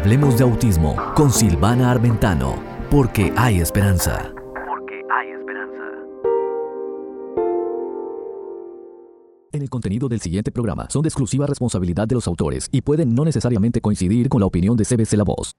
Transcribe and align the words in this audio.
Hablemos 0.00 0.38
de 0.38 0.44
autismo 0.44 0.96
con 1.14 1.30
Silvana 1.30 1.90
Armentano, 1.90 2.54
porque 2.90 3.34
hay 3.36 3.60
esperanza. 3.60 4.32
Porque 4.66 5.02
hay 5.12 5.28
esperanza. 5.28 5.82
En 9.52 9.60
el 9.60 9.68
contenido 9.68 10.08
del 10.08 10.22
siguiente 10.22 10.50
programa 10.50 10.88
son 10.88 11.02
de 11.02 11.08
exclusiva 11.08 11.46
responsabilidad 11.46 12.08
de 12.08 12.14
los 12.14 12.26
autores 12.26 12.70
y 12.72 12.80
pueden 12.80 13.14
no 13.14 13.26
necesariamente 13.26 13.82
coincidir 13.82 14.30
con 14.30 14.40
la 14.40 14.46
opinión 14.46 14.74
de 14.74 14.86
CBC 14.86 15.18
La 15.18 15.24
Voz. 15.24 15.54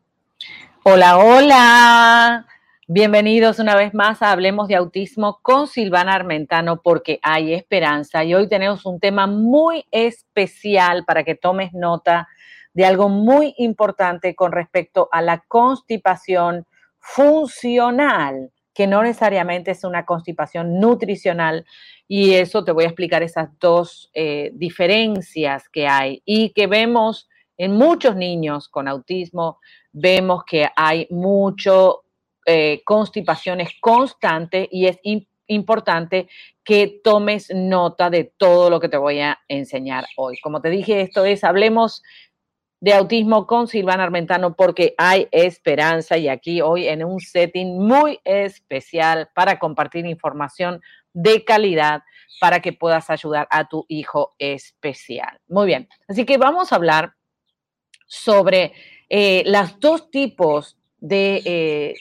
Hola, 0.86 1.20
hola. 1.20 2.48
Bienvenidos 2.88 3.60
una 3.60 3.76
vez 3.76 3.94
más 3.94 4.24
a 4.24 4.32
Hablemos 4.32 4.68
de 4.68 4.76
Autismo 4.76 5.38
con 5.44 5.68
Silvana 5.68 6.16
Armentano 6.16 6.82
porque 6.82 7.20
hay 7.22 7.54
esperanza 7.54 8.24
y 8.24 8.34
hoy 8.34 8.50
tenemos 8.50 8.88
un 8.88 9.00
tema 9.00 9.28
muy 9.28 9.86
especial 9.92 11.06
para 11.06 11.24
que 11.24 11.36
tomes 11.36 11.74
nota 11.74 12.28
de 12.74 12.86
algo 12.86 13.10
muy 13.10 13.54
importante 13.58 14.36
con 14.36 14.52
respecto 14.52 15.10
a 15.12 15.22
la 15.22 15.44
constipación 15.48 16.66
funcional, 17.00 18.52
que 18.74 18.88
no 18.88 19.04
necesariamente 19.04 19.72
es 19.72 19.84
una 19.84 20.06
constipación 20.06 20.80
nutricional. 20.80 21.66
Y 22.08 22.36
eso 22.36 22.64
te 22.64 22.72
voy 22.72 22.86
a 22.86 22.88
explicar 22.88 23.24
esas 23.24 23.50
dos 23.60 24.10
eh, 24.14 24.52
diferencias 24.54 25.68
que 25.70 25.88
hay 25.88 26.22
y 26.26 26.52
que 26.52 26.68
vemos 26.68 27.28
en 27.58 27.74
muchos 27.74 28.16
niños 28.16 28.70
con 28.70 28.88
autismo, 28.88 29.60
vemos 29.92 30.44
que 30.46 30.68
hay 30.76 31.08
mucho 31.10 32.04
eh, 32.46 32.82
constipaciones 32.86 33.70
constantes 33.80 34.68
y 34.72 34.88
es 34.88 34.98
importante 35.46 36.28
que 36.64 37.02
tomes 37.04 37.52
nota 37.54 38.10
de 38.10 38.34
todo 38.36 38.70
lo 38.70 38.80
que 38.80 38.90
te 38.90 38.98
voy 38.98 39.20
a 39.20 39.40
enseñar 39.48 40.06
hoy. 40.18 40.40
Como 40.40 40.60
te 40.62 40.70
dije, 40.70 41.02
esto 41.02 41.24
es, 41.26 41.44
hablemos 41.44 42.02
de 42.82 42.94
autismo 42.94 43.46
con 43.46 43.68
Silvana 43.68 44.04
Armentano 44.04 44.56
porque 44.56 44.96
hay 44.98 45.28
esperanza 45.32 46.18
y 46.18 46.28
aquí 46.28 46.62
hoy 46.62 46.88
en 46.88 47.06
un 47.06 47.20
setting 47.20 47.78
muy 47.78 48.20
especial 48.26 49.30
para 49.36 49.60
compartir 49.60 50.08
información 50.08 50.82
de 51.14 51.46
calidad 51.46 52.02
para 52.40 52.60
que 52.60 52.74
puedas 52.74 53.12
ayudar 53.12 53.48
a 53.52 53.70
tu 53.70 53.86
hijo 53.88 54.34
especial. 54.40 55.40
Muy 55.48 55.68
bien, 55.68 55.88
así 56.08 56.26
que 56.26 56.40
vamos 56.40 56.74
a 56.74 56.76
hablar 56.76 57.14
sobre 58.08 58.74
eh, 59.10 59.44
los 59.46 59.80
dos 59.80 60.10
tipos 60.10 60.76
de 60.98 61.44
eh, 61.46 61.96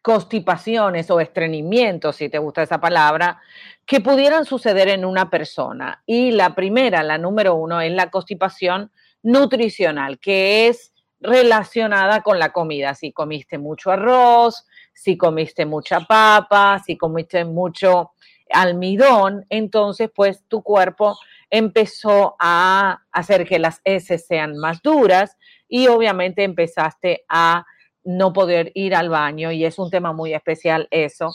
constipaciones 0.00 1.10
o 1.10 1.18
estreñimientos, 1.18 2.16
si 2.16 2.28
te 2.28 2.38
gusta 2.38 2.62
esa 2.62 2.80
palabra, 2.80 3.40
que 3.84 4.00
pudieran 4.00 4.44
suceder 4.44 4.88
en 4.88 5.04
una 5.04 5.28
persona. 5.28 6.04
Y 6.06 6.30
la 6.30 6.54
primera, 6.54 7.02
la 7.02 7.18
número 7.18 7.56
uno, 7.56 7.80
es 7.80 7.92
la 7.92 8.10
constipación 8.10 8.92
nutricional, 9.24 10.20
que 10.20 10.68
es 10.68 10.92
relacionada 11.18 12.20
con 12.20 12.38
la 12.38 12.52
comida. 12.52 12.94
Si 12.94 13.10
comiste 13.10 13.58
mucho 13.58 13.90
arroz, 13.90 14.66
si 14.92 15.16
comiste 15.16 15.66
mucha 15.66 16.00
papa, 16.00 16.80
si 16.84 16.96
comiste 16.96 17.44
mucho 17.44 18.12
almidón, 18.50 19.46
entonces 19.48 20.10
pues 20.14 20.44
tu 20.46 20.62
cuerpo 20.62 21.18
empezó 21.50 22.36
a 22.38 23.02
hacer 23.10 23.46
que 23.46 23.58
las 23.58 23.80
heces 23.84 24.26
sean 24.26 24.56
más 24.58 24.82
duras 24.82 25.36
y 25.68 25.88
obviamente 25.88 26.44
empezaste 26.44 27.24
a 27.28 27.64
no 28.04 28.32
poder 28.34 28.70
ir 28.74 28.94
al 28.94 29.08
baño 29.08 29.50
y 29.50 29.64
es 29.64 29.78
un 29.78 29.90
tema 29.90 30.12
muy 30.12 30.34
especial 30.34 30.86
eso. 30.90 31.32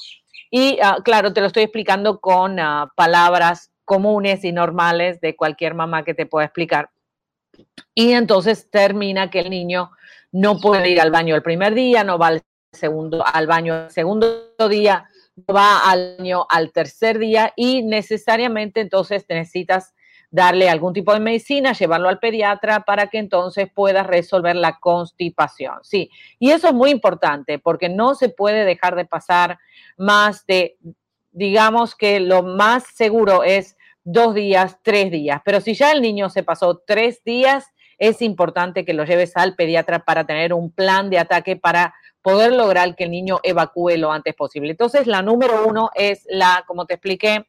Y 0.52 0.78
ah, 0.84 1.00
claro, 1.04 1.34
te 1.34 1.42
lo 1.42 1.48
estoy 1.48 1.64
explicando 1.64 2.20
con 2.22 2.60
ah, 2.60 2.92
palabras 2.96 3.72
comunes 3.86 4.44
y 4.44 4.52
normales 4.52 5.20
de 5.20 5.36
cualquier 5.36 5.74
mamá 5.74 6.04
que 6.04 6.14
te 6.14 6.28
pueda 6.28 6.46
explicar. 6.46 6.92
Y 7.94 8.14
entonces 8.14 8.70
termina 8.70 9.30
que 9.30 9.40
el 9.40 9.50
niño 9.50 9.92
no 10.32 10.60
puede 10.60 10.90
ir 10.90 11.02
al 11.02 11.12
baño 11.12 11.36
el 11.36 11.44
primer 11.44 11.74
día, 11.74 12.04
no 12.04 12.18
va 12.18 12.28
al 12.28 12.42
segundo 12.72 13.24
al 13.26 13.48
baño 13.48 13.86
el 13.86 13.92
segundo 13.92 14.52
día, 14.70 15.10
no 15.36 15.54
va 15.54 15.90
al 15.90 16.18
baño 16.18 16.46
al 16.50 16.72
tercer 16.72 17.18
día 17.18 17.54
y 17.56 17.82
necesariamente 17.84 18.82
entonces 18.82 19.26
necesitas 19.28 19.94
darle 20.32 20.70
algún 20.70 20.94
tipo 20.94 21.14
de 21.14 21.20
medicina, 21.20 21.74
llevarlo 21.74 22.08
al 22.08 22.20
pediatra 22.20 22.82
para 22.82 23.08
que 23.08 23.18
entonces 23.18 23.68
pueda 23.74 24.04
resolver 24.04 24.56
la 24.56 24.80
constipación. 24.80 25.80
Sí, 25.82 26.12
y 26.38 26.52
eso 26.52 26.68
es 26.68 26.74
muy 26.74 26.92
importante 26.92 27.58
porque 27.58 27.90
no 27.90 28.14
se 28.14 28.30
puede 28.30 28.64
dejar 28.66 28.96
de 28.96 29.06
pasar 29.06 29.58
más 29.98 30.46
de, 30.46 30.78
digamos 31.32 31.96
que 31.96 32.20
lo 32.20 32.44
más 32.44 32.84
seguro 32.94 33.44
es 33.44 33.76
dos 34.12 34.34
días, 34.34 34.78
tres 34.82 35.12
días. 35.12 35.42
Pero 35.46 35.62
si 35.62 35.76
ya 35.76 35.92
el 35.92 36.02
niño 36.02 36.30
se 36.30 36.44
pasó 36.44 36.82
tres 36.86 37.24
días, 37.24 37.66
es 38.00 38.22
importante 38.22 38.84
que 38.84 38.94
lo 38.94 39.06
lleves 39.06 39.36
al 39.36 39.56
pediatra 39.56 40.00
para 40.00 40.26
tener 40.26 40.54
un 40.54 40.72
plan 40.72 41.10
de 41.10 41.20
ataque 41.20 41.56
para 41.56 41.94
poder 42.22 42.54
lograr 42.54 42.96
que 42.96 43.04
el 43.04 43.12
niño 43.12 43.40
evacúe 43.44 43.98
lo 43.98 44.12
antes 44.12 44.34
posible. 44.34 44.72
Entonces, 44.72 45.06
la 45.06 45.22
número 45.22 45.68
uno 45.68 45.92
es 45.94 46.26
la, 46.30 46.64
como 46.66 46.86
te 46.86 46.96
expliqué, 46.96 47.46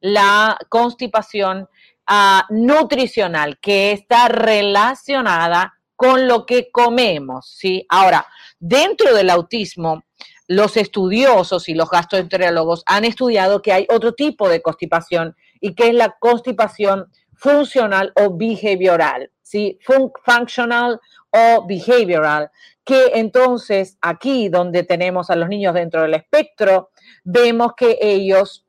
la 0.00 0.56
constipación 0.68 1.68
ah, 2.06 2.46
nutricional, 2.50 3.58
que 3.58 3.92
está 3.92 4.28
relacionada 4.28 5.74
con 5.96 6.28
lo 6.28 6.46
que 6.46 6.70
comemos, 6.70 7.50
¿sí? 7.56 7.84
Ahora, 7.88 8.26
dentro 8.60 9.14
del 9.14 9.30
autismo, 9.30 10.04
los 10.46 10.76
estudiosos 10.76 11.68
y 11.68 11.74
los 11.74 11.90
gastroenterólogos 11.90 12.84
han 12.86 13.04
estudiado 13.04 13.62
que 13.62 13.72
hay 13.72 13.86
otro 13.90 14.12
tipo 14.12 14.48
de 14.48 14.62
constipación 14.62 15.34
y 15.60 15.74
que 15.74 15.88
es 15.88 15.94
la 15.94 16.16
constipación 16.18 17.06
funcional 17.34 18.12
o 18.16 18.36
behavioral, 18.36 19.30
¿sí? 19.42 19.78
functional 20.24 21.00
o 21.30 21.66
behavioral, 21.66 22.50
que 22.84 23.12
entonces 23.14 23.98
aquí 24.00 24.48
donde 24.48 24.84
tenemos 24.84 25.30
a 25.30 25.36
los 25.36 25.48
niños 25.48 25.74
dentro 25.74 26.02
del 26.02 26.14
espectro, 26.14 26.90
vemos 27.24 27.72
que 27.76 27.98
ellos 28.00 28.66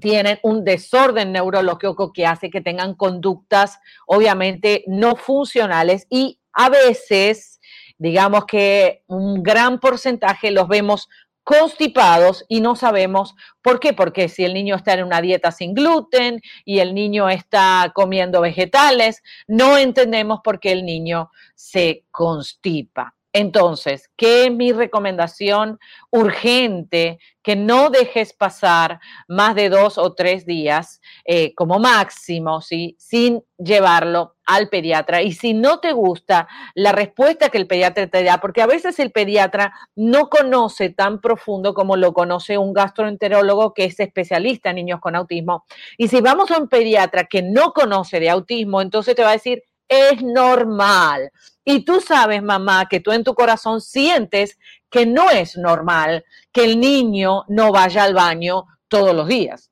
tienen 0.00 0.38
un 0.42 0.64
desorden 0.64 1.32
neurológico 1.32 2.12
que 2.12 2.26
hace 2.26 2.50
que 2.50 2.60
tengan 2.60 2.94
conductas 2.94 3.78
obviamente 4.06 4.82
no 4.88 5.14
funcionales 5.14 6.06
y 6.10 6.40
a 6.52 6.70
veces, 6.70 7.60
digamos 7.98 8.46
que 8.46 9.04
un 9.06 9.42
gran 9.42 9.78
porcentaje 9.78 10.50
los 10.50 10.68
vemos 10.68 11.08
constipados 11.46 12.44
y 12.48 12.60
no 12.60 12.74
sabemos 12.74 13.36
por 13.62 13.78
qué, 13.78 13.92
porque 13.92 14.28
si 14.28 14.44
el 14.44 14.52
niño 14.52 14.74
está 14.74 14.94
en 14.94 15.04
una 15.04 15.20
dieta 15.20 15.52
sin 15.52 15.74
gluten 15.74 16.42
y 16.64 16.80
el 16.80 16.92
niño 16.92 17.28
está 17.28 17.92
comiendo 17.94 18.40
vegetales, 18.40 19.22
no 19.46 19.78
entendemos 19.78 20.40
por 20.42 20.58
qué 20.58 20.72
el 20.72 20.84
niño 20.84 21.30
se 21.54 22.02
constipa. 22.10 23.15
Entonces, 23.38 24.08
¿qué 24.16 24.46
es 24.46 24.50
mi 24.50 24.72
recomendación 24.72 25.78
urgente? 26.10 27.18
Que 27.42 27.54
no 27.54 27.90
dejes 27.90 28.32
pasar 28.32 28.98
más 29.28 29.54
de 29.54 29.68
dos 29.68 29.98
o 29.98 30.14
tres 30.14 30.46
días 30.46 31.02
eh, 31.26 31.54
como 31.54 31.78
máximo, 31.78 32.62
¿sí? 32.62 32.96
Sin 32.98 33.44
llevarlo 33.58 34.36
al 34.46 34.70
pediatra. 34.70 35.20
Y 35.20 35.32
si 35.32 35.52
no 35.52 35.80
te 35.80 35.92
gusta 35.92 36.48
la 36.74 36.92
respuesta 36.92 37.50
que 37.50 37.58
el 37.58 37.66
pediatra 37.66 38.06
te 38.06 38.24
da, 38.24 38.38
porque 38.38 38.62
a 38.62 38.66
veces 38.66 38.98
el 39.00 39.12
pediatra 39.12 39.74
no 39.94 40.30
conoce 40.30 40.88
tan 40.88 41.20
profundo 41.20 41.74
como 41.74 41.96
lo 41.96 42.14
conoce 42.14 42.56
un 42.56 42.72
gastroenterólogo 42.72 43.74
que 43.74 43.84
es 43.84 44.00
especialista 44.00 44.70
en 44.70 44.76
niños 44.76 45.00
con 45.00 45.14
autismo. 45.14 45.66
Y 45.98 46.08
si 46.08 46.22
vamos 46.22 46.50
a 46.50 46.58
un 46.58 46.68
pediatra 46.68 47.24
que 47.24 47.42
no 47.42 47.74
conoce 47.74 48.18
de 48.18 48.30
autismo, 48.30 48.80
entonces 48.80 49.14
te 49.14 49.22
va 49.22 49.28
a 49.28 49.32
decir, 49.32 49.62
es 49.88 50.22
normal. 50.22 51.30
Y 51.64 51.84
tú 51.84 52.00
sabes, 52.00 52.42
mamá, 52.42 52.86
que 52.88 53.00
tú 53.00 53.12
en 53.12 53.24
tu 53.24 53.34
corazón 53.34 53.80
sientes 53.80 54.58
que 54.90 55.06
no 55.06 55.30
es 55.30 55.56
normal 55.56 56.24
que 56.52 56.64
el 56.64 56.80
niño 56.80 57.44
no 57.48 57.72
vaya 57.72 58.04
al 58.04 58.14
baño 58.14 58.64
todos 58.88 59.14
los 59.14 59.26
días. 59.28 59.70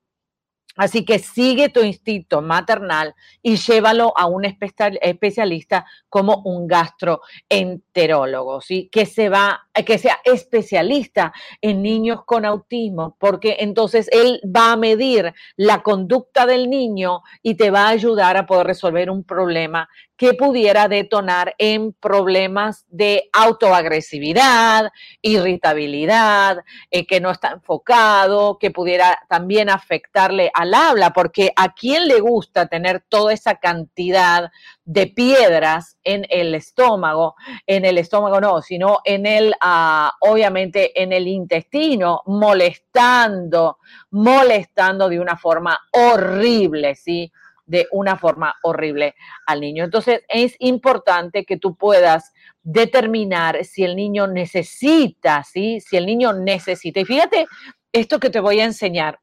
Así 0.76 1.04
que 1.04 1.20
sigue 1.20 1.68
tu 1.68 1.80
instinto 1.80 2.42
maternal 2.42 3.14
y 3.42 3.56
llévalo 3.56 4.12
a 4.16 4.26
un 4.26 4.44
especialista 4.44 5.86
como 6.08 6.42
un 6.44 6.66
gastroenterólogo, 6.66 8.60
¿sí? 8.60 8.88
Que 8.90 9.06
se 9.06 9.28
va, 9.28 9.68
que 9.86 9.98
sea 9.98 10.18
especialista 10.24 11.32
en 11.60 11.82
niños 11.82 12.24
con 12.24 12.44
autismo, 12.44 13.16
porque 13.20 13.58
entonces 13.60 14.08
él 14.10 14.40
va 14.44 14.72
a 14.72 14.76
medir 14.76 15.32
la 15.56 15.82
conducta 15.82 16.44
del 16.44 16.68
niño 16.68 17.22
y 17.42 17.54
te 17.54 17.70
va 17.70 17.86
a 17.86 17.90
ayudar 17.90 18.36
a 18.36 18.46
poder 18.46 18.66
resolver 18.66 19.10
un 19.10 19.22
problema 19.22 19.88
que 20.16 20.34
pudiera 20.34 20.88
detonar 20.88 21.54
en 21.58 21.92
problemas 21.92 22.84
de 22.88 23.28
autoagresividad, 23.32 24.92
irritabilidad, 25.22 26.58
eh, 26.90 27.06
que 27.06 27.20
no 27.20 27.30
está 27.30 27.50
enfocado, 27.50 28.58
que 28.58 28.70
pudiera 28.70 29.20
también 29.28 29.68
afectarle 29.70 30.50
habla, 30.72 31.12
porque 31.12 31.52
a 31.56 31.74
quién 31.74 32.06
le 32.06 32.20
gusta 32.20 32.68
tener 32.68 33.04
toda 33.08 33.32
esa 33.32 33.56
cantidad 33.56 34.52
de 34.84 35.08
piedras 35.08 35.98
en 36.04 36.24
el 36.30 36.54
estómago, 36.54 37.34
en 37.66 37.84
el 37.84 37.98
estómago 37.98 38.40
no, 38.40 38.62
sino 38.62 39.00
en 39.04 39.26
el, 39.26 39.54
ah, 39.60 40.12
obviamente 40.20 41.02
en 41.02 41.12
el 41.12 41.26
intestino, 41.26 42.22
molestando, 42.26 43.78
molestando 44.12 45.08
de 45.08 45.18
una 45.18 45.36
forma 45.36 45.76
horrible, 45.92 46.94
¿sí? 46.94 47.32
de 47.66 47.86
una 47.92 48.16
forma 48.16 48.54
horrible 48.62 49.14
al 49.46 49.60
niño. 49.60 49.84
Entonces 49.84 50.22
es 50.28 50.54
importante 50.58 51.44
que 51.44 51.56
tú 51.56 51.76
puedas 51.76 52.32
determinar 52.62 53.64
si 53.64 53.84
el 53.84 53.96
niño 53.96 54.26
necesita, 54.26 55.42
¿sí? 55.44 55.80
Si 55.80 55.96
el 55.96 56.06
niño 56.06 56.32
necesita. 56.32 57.00
Y 57.00 57.04
fíjate 57.04 57.46
esto 57.92 58.18
que 58.18 58.30
te 58.30 58.40
voy 58.40 58.60
a 58.60 58.64
enseñar. 58.64 59.20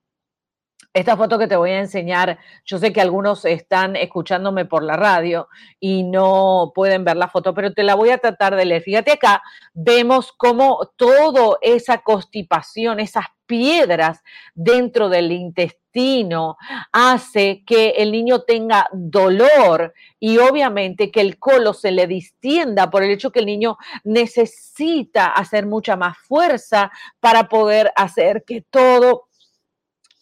Esta 0.94 1.16
foto 1.16 1.40
que 1.40 1.48
te 1.48 1.56
voy 1.56 1.72
a 1.72 1.80
enseñar, 1.80 2.38
yo 2.66 2.78
sé 2.78 2.92
que 2.92 3.00
algunos 3.00 3.46
están 3.46 3.96
escuchándome 3.96 4.66
por 4.66 4.84
la 4.84 4.98
radio 4.98 5.48
y 5.80 6.04
no 6.04 6.74
pueden 6.76 7.06
ver 7.06 7.16
la 7.16 7.30
foto, 7.30 7.54
pero 7.54 7.72
te 7.74 7.84
la 7.84 7.96
voy 7.96 8.10
a 8.10 8.18
tratar 8.18 8.58
de 8.58 8.66
leer. 8.66 8.82
Fíjate 8.82 9.14
acá, 9.14 9.42
vemos 9.74 10.34
cómo 10.34 10.92
toda 10.98 11.58
esa 11.62 12.00
constipación, 12.00 13.00
esas 13.00 13.24
piedras 13.46 14.22
dentro 14.54 15.08
del 15.08 15.32
intestino 15.32 16.58
hace 16.92 17.64
que 17.66 17.92
el 17.92 18.12
niño 18.12 18.42
tenga 18.42 18.90
dolor 18.92 19.94
y 20.20 20.40
obviamente 20.40 21.10
que 21.10 21.22
el 21.22 21.40
colo 21.40 21.74
se 21.74 21.92
le 21.92 22.06
distienda 22.06 22.90
por 22.90 23.04
el 23.04 23.12
hecho 23.12 23.32
que 23.32 23.40
el 23.40 23.46
niño 23.46 23.78
necesita 24.04 25.28
hacer 25.28 25.68
mucha 25.68 25.96
más 25.96 26.18
fuerza 26.18 26.92
para 27.22 27.48
poder 27.48 27.94
hacer 27.96 28.44
que 28.46 28.62
todo 28.62 29.28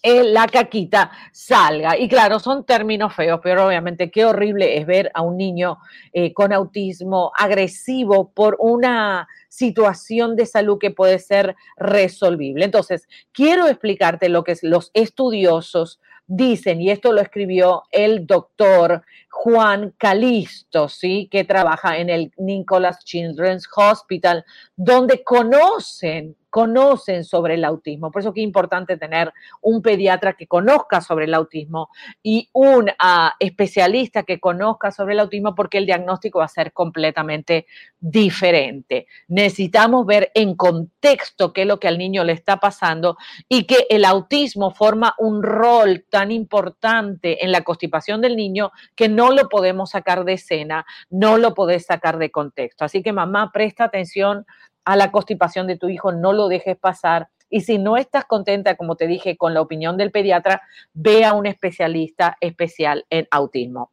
la 0.03 0.47
caquita 0.47 1.11
salga. 1.31 1.97
Y 1.97 2.07
claro, 2.07 2.39
son 2.39 2.65
términos 2.65 3.13
feos, 3.13 3.39
pero 3.43 3.67
obviamente 3.67 4.11
qué 4.11 4.25
horrible 4.25 4.77
es 4.77 4.85
ver 4.85 5.11
a 5.13 5.21
un 5.21 5.37
niño 5.37 5.77
eh, 6.13 6.33
con 6.33 6.53
autismo 6.53 7.31
agresivo 7.37 8.31
por 8.31 8.55
una 8.59 9.27
situación 9.49 10.35
de 10.35 10.45
salud 10.45 10.77
que 10.79 10.91
puede 10.91 11.19
ser 11.19 11.55
resolvible. 11.77 12.65
Entonces, 12.65 13.07
quiero 13.31 13.67
explicarte 13.67 14.29
lo 14.29 14.43
que 14.43 14.55
los 14.61 14.91
estudiosos 14.93 15.99
dicen, 16.27 16.79
y 16.79 16.91
esto 16.91 17.11
lo 17.11 17.21
escribió 17.21 17.83
el 17.91 18.27
doctor 18.27 19.03
Juan 19.31 19.95
Calisto, 19.97 20.87
¿sí? 20.87 21.27
que 21.31 21.43
trabaja 21.43 21.97
en 21.97 22.09
el 22.09 22.31
Nicholas 22.37 23.03
Children's 23.03 23.67
Hospital, 23.75 24.45
donde 24.75 25.23
conocen 25.23 26.35
conocen 26.49 27.23
sobre 27.23 27.55
el 27.55 27.65
autismo. 27.65 28.11
Por 28.11 28.21
eso 28.21 28.33
que 28.33 28.41
es 28.41 28.45
importante 28.45 28.97
tener 28.97 29.31
un 29.61 29.81
pediatra 29.81 30.33
que 30.33 30.47
conozca 30.47 31.01
sobre 31.01 31.25
el 31.25 31.33
autismo 31.33 31.89
y 32.23 32.49
un 32.53 32.89
ah, 32.99 33.33
especialista 33.39 34.23
que 34.23 34.39
conozca 34.39 34.91
sobre 34.91 35.13
el 35.13 35.19
autismo 35.19 35.55
porque 35.55 35.77
el 35.77 35.85
diagnóstico 35.85 36.39
va 36.39 36.45
a 36.45 36.49
ser 36.49 36.73
completamente 36.73 37.67
diferente. 37.99 39.07
Necesitamos 39.27 40.05
ver 40.05 40.31
en 40.33 40.55
contexto 40.55 41.53
qué 41.53 41.61
es 41.61 41.67
lo 41.67 41.79
que 41.79 41.87
al 41.87 41.97
niño 41.97 42.23
le 42.23 42.33
está 42.33 42.57
pasando 42.57 43.17
y 43.47 43.65
que 43.65 43.85
el 43.89 44.05
autismo 44.05 44.71
forma 44.71 45.15
un 45.17 45.43
rol 45.43 46.05
tan 46.09 46.31
importante 46.31 47.43
en 47.43 47.51
la 47.51 47.63
constipación 47.63 48.21
del 48.21 48.35
niño 48.35 48.71
que 48.95 49.09
no 49.09 49.31
lo 49.31 49.49
podemos 49.49 49.91
sacar 49.91 50.25
de 50.25 50.33
escena, 50.33 50.85
no 51.09 51.37
lo 51.37 51.53
podés 51.53 51.85
sacar 51.85 52.17
de 52.17 52.31
contexto. 52.31 52.85
Así 52.85 53.03
que 53.03 53.13
mamá, 53.13 53.51
presta 53.51 53.85
atención 53.85 54.45
a 54.89 54.95
la 54.95 55.11
constipación 55.11 55.67
de 55.67 55.77
tu 55.77 55.87
hijo, 55.87 56.11
no 56.11 56.33
lo 56.33 56.47
dejes 56.47 56.75
pasar. 56.75 57.29
Y 57.47 57.61
si 57.61 57.77
no 57.77 57.95
estás 57.95 58.25
contenta, 58.25 58.75
como 58.75 58.95
te 58.95 59.05
dije, 59.05 59.37
con 59.37 59.53
la 59.53 59.61
opinión 59.61 59.97
del 59.97 60.09
pediatra, 60.09 60.63
ve 60.93 61.25
a 61.25 61.33
un 61.33 61.45
especialista 61.45 62.37
especial 62.41 63.05
en 63.11 63.27
autismo. 63.29 63.91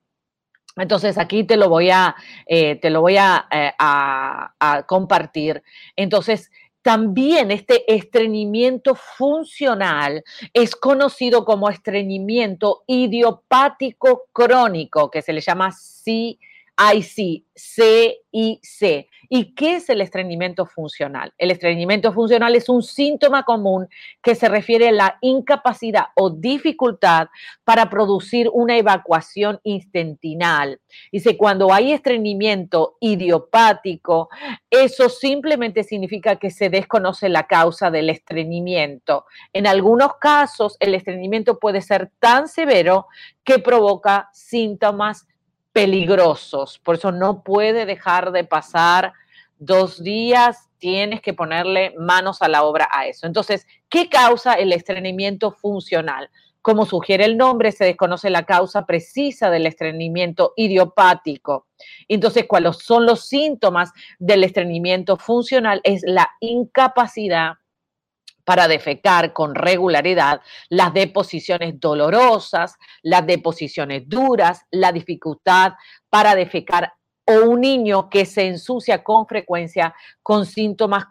Entonces 0.74 1.18
aquí 1.18 1.44
te 1.44 1.58
lo 1.58 1.68
voy 1.68 1.90
a, 1.90 2.16
eh, 2.46 2.76
te 2.76 2.88
lo 2.88 3.02
voy 3.02 3.16
eh, 3.18 3.72
a 3.78 4.84
compartir. 4.88 5.62
Entonces, 5.96 6.50
también 6.80 7.50
este 7.50 7.94
estreñimiento 7.94 8.94
funcional 8.94 10.24
es 10.54 10.74
conocido 10.76 11.44
como 11.44 11.68
estreñimiento 11.68 12.84
idiopático 12.86 14.28
crónico, 14.32 15.10
que 15.10 15.20
se 15.20 15.34
le 15.34 15.42
llama 15.42 15.72
CIC, 16.78 17.46
CIC. 17.54 19.08
¿Y 19.28 19.54
qué 19.54 19.76
es 19.76 19.88
el 19.88 20.00
estreñimiento 20.00 20.66
funcional? 20.66 21.32
El 21.38 21.50
estreñimiento 21.50 22.12
funcional 22.12 22.54
es 22.54 22.68
un 22.68 22.82
síntoma 22.82 23.44
común 23.44 23.88
que 24.22 24.34
se 24.34 24.48
refiere 24.48 24.88
a 24.88 24.92
la 24.92 25.18
incapacidad 25.20 26.06
o 26.14 26.30
dificultad 26.30 27.28
para 27.64 27.88
producir 27.90 28.48
una 28.52 28.76
evacuación 28.76 29.58
intestinal. 29.64 30.80
Dice, 31.10 31.36
cuando 31.36 31.72
hay 31.72 31.92
estreñimiento 31.92 32.96
idiopático, 33.00 34.28
eso 34.70 35.08
simplemente 35.08 35.82
significa 35.82 36.36
que 36.36 36.50
se 36.50 36.68
desconoce 36.68 37.28
la 37.28 37.46
causa 37.46 37.90
del 37.90 38.10
estreñimiento. 38.10 39.24
En 39.52 39.66
algunos 39.66 40.16
casos, 40.20 40.76
el 40.78 40.94
estreñimiento 40.94 41.58
puede 41.58 41.80
ser 41.80 42.12
tan 42.20 42.48
severo 42.48 43.06
que 43.44 43.58
provoca 43.58 44.28
síntomas 44.32 45.26
peligrosos. 45.76 46.78
Por 46.78 46.94
eso 46.94 47.12
no 47.12 47.42
puede 47.42 47.84
dejar 47.84 48.32
de 48.32 48.44
pasar 48.44 49.12
dos 49.58 50.02
días, 50.02 50.70
tienes 50.78 51.20
que 51.20 51.34
ponerle 51.34 51.92
manos 51.98 52.40
a 52.40 52.48
la 52.48 52.62
obra 52.62 52.88
a 52.90 53.04
eso. 53.04 53.26
Entonces, 53.26 53.66
¿qué 53.90 54.08
causa 54.08 54.54
el 54.54 54.72
estreñimiento 54.72 55.52
funcional? 55.52 56.30
Como 56.62 56.86
sugiere 56.86 57.26
el 57.26 57.36
nombre, 57.36 57.72
se 57.72 57.84
desconoce 57.84 58.30
la 58.30 58.46
causa 58.46 58.86
precisa 58.86 59.50
del 59.50 59.66
estreñimiento 59.66 60.54
idiopático. 60.56 61.66
Entonces, 62.08 62.46
¿cuáles 62.48 62.78
son 62.78 63.04
los 63.04 63.28
síntomas 63.28 63.92
del 64.18 64.44
estreñimiento 64.44 65.18
funcional? 65.18 65.82
Es 65.84 66.00
la 66.06 66.30
incapacidad 66.40 67.56
para 68.46 68.68
defecar 68.68 69.32
con 69.32 69.56
regularidad, 69.56 70.40
las 70.68 70.94
deposiciones 70.94 71.80
dolorosas, 71.80 72.76
las 73.02 73.26
deposiciones 73.26 74.08
duras, 74.08 74.60
la 74.70 74.92
dificultad 74.92 75.72
para 76.08 76.36
defecar 76.36 76.92
o 77.28 77.50
un 77.50 77.60
niño 77.60 78.08
que 78.08 78.24
se 78.24 78.46
ensucia 78.46 79.02
con 79.02 79.26
frecuencia 79.26 79.96
con 80.22 80.46
síntomas 80.46 81.06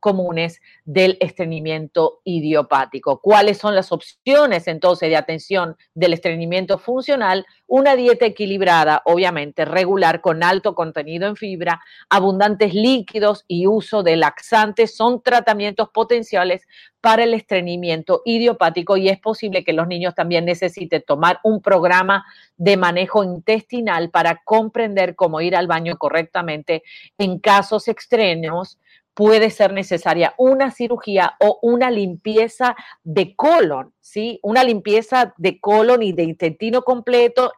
comunes 0.00 0.60
del 0.84 1.16
estreñimiento 1.20 2.22
idiopático. 2.24 3.20
¿Cuáles 3.20 3.58
son 3.58 3.76
las 3.76 3.92
opciones 3.92 4.66
entonces 4.66 5.08
de 5.08 5.16
atención 5.16 5.76
del 5.94 6.14
estreñimiento 6.14 6.76
funcional? 6.76 7.46
Una 7.72 7.94
dieta 7.94 8.26
equilibrada, 8.26 9.00
obviamente 9.04 9.64
regular, 9.64 10.20
con 10.20 10.42
alto 10.42 10.74
contenido 10.74 11.28
en 11.28 11.36
fibra, 11.36 11.80
abundantes 12.08 12.74
líquidos 12.74 13.44
y 13.46 13.68
uso 13.68 14.02
de 14.02 14.16
laxantes 14.16 14.96
son 14.96 15.22
tratamientos 15.22 15.88
potenciales 15.90 16.66
para 17.00 17.22
el 17.22 17.32
estreñimiento 17.32 18.22
idiopático 18.24 18.96
y 18.96 19.08
es 19.08 19.20
posible 19.20 19.62
que 19.62 19.72
los 19.72 19.86
niños 19.86 20.16
también 20.16 20.46
necesiten 20.46 21.04
tomar 21.06 21.38
un 21.44 21.62
programa 21.62 22.24
de 22.56 22.76
manejo 22.76 23.22
intestinal 23.22 24.10
para 24.10 24.42
comprender 24.44 25.14
cómo 25.14 25.40
ir 25.40 25.54
al 25.54 25.68
baño 25.68 25.96
correctamente 25.96 26.82
en 27.18 27.38
casos 27.38 27.86
extremos 27.86 28.79
puede 29.20 29.50
ser 29.50 29.74
necesaria 29.74 30.32
una 30.38 30.70
cirugía 30.70 31.34
o 31.40 31.58
una 31.60 31.90
limpieza 31.90 32.74
de 33.04 33.36
colon, 33.36 33.92
¿sí? 34.00 34.40
Una 34.42 34.64
limpieza 34.64 35.34
de 35.36 35.60
colon 35.60 36.02
y 36.02 36.14
de 36.14 36.22
intestino 36.22 36.80
completo, 36.80 37.52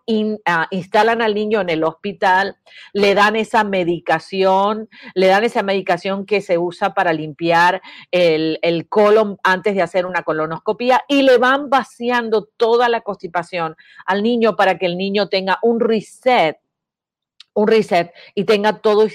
ah, 0.44 0.66
instalan 0.72 1.22
al 1.22 1.36
niño 1.36 1.60
en 1.60 1.70
el 1.70 1.84
hospital, 1.84 2.56
le 2.92 3.14
dan 3.14 3.36
esa 3.36 3.62
medicación, 3.62 4.88
le 5.14 5.28
dan 5.28 5.44
esa 5.44 5.62
medicación 5.62 6.26
que 6.26 6.40
se 6.40 6.58
usa 6.58 6.94
para 6.94 7.12
limpiar 7.12 7.80
el, 8.10 8.58
el 8.62 8.88
colon 8.88 9.38
antes 9.44 9.76
de 9.76 9.82
hacer 9.82 10.04
una 10.04 10.24
colonoscopia 10.24 11.04
y 11.06 11.22
le 11.22 11.38
van 11.38 11.70
vaciando 11.70 12.48
toda 12.56 12.88
la 12.88 13.02
constipación 13.02 13.76
al 14.04 14.24
niño 14.24 14.56
para 14.56 14.78
que 14.78 14.86
el 14.86 14.98
niño 14.98 15.28
tenga 15.28 15.60
un 15.62 15.78
reset 15.78 16.56
un 17.54 17.68
reset 17.68 18.12
y 18.34 18.44
tenga 18.44 18.78
todo 18.78 19.02
el 19.02 19.12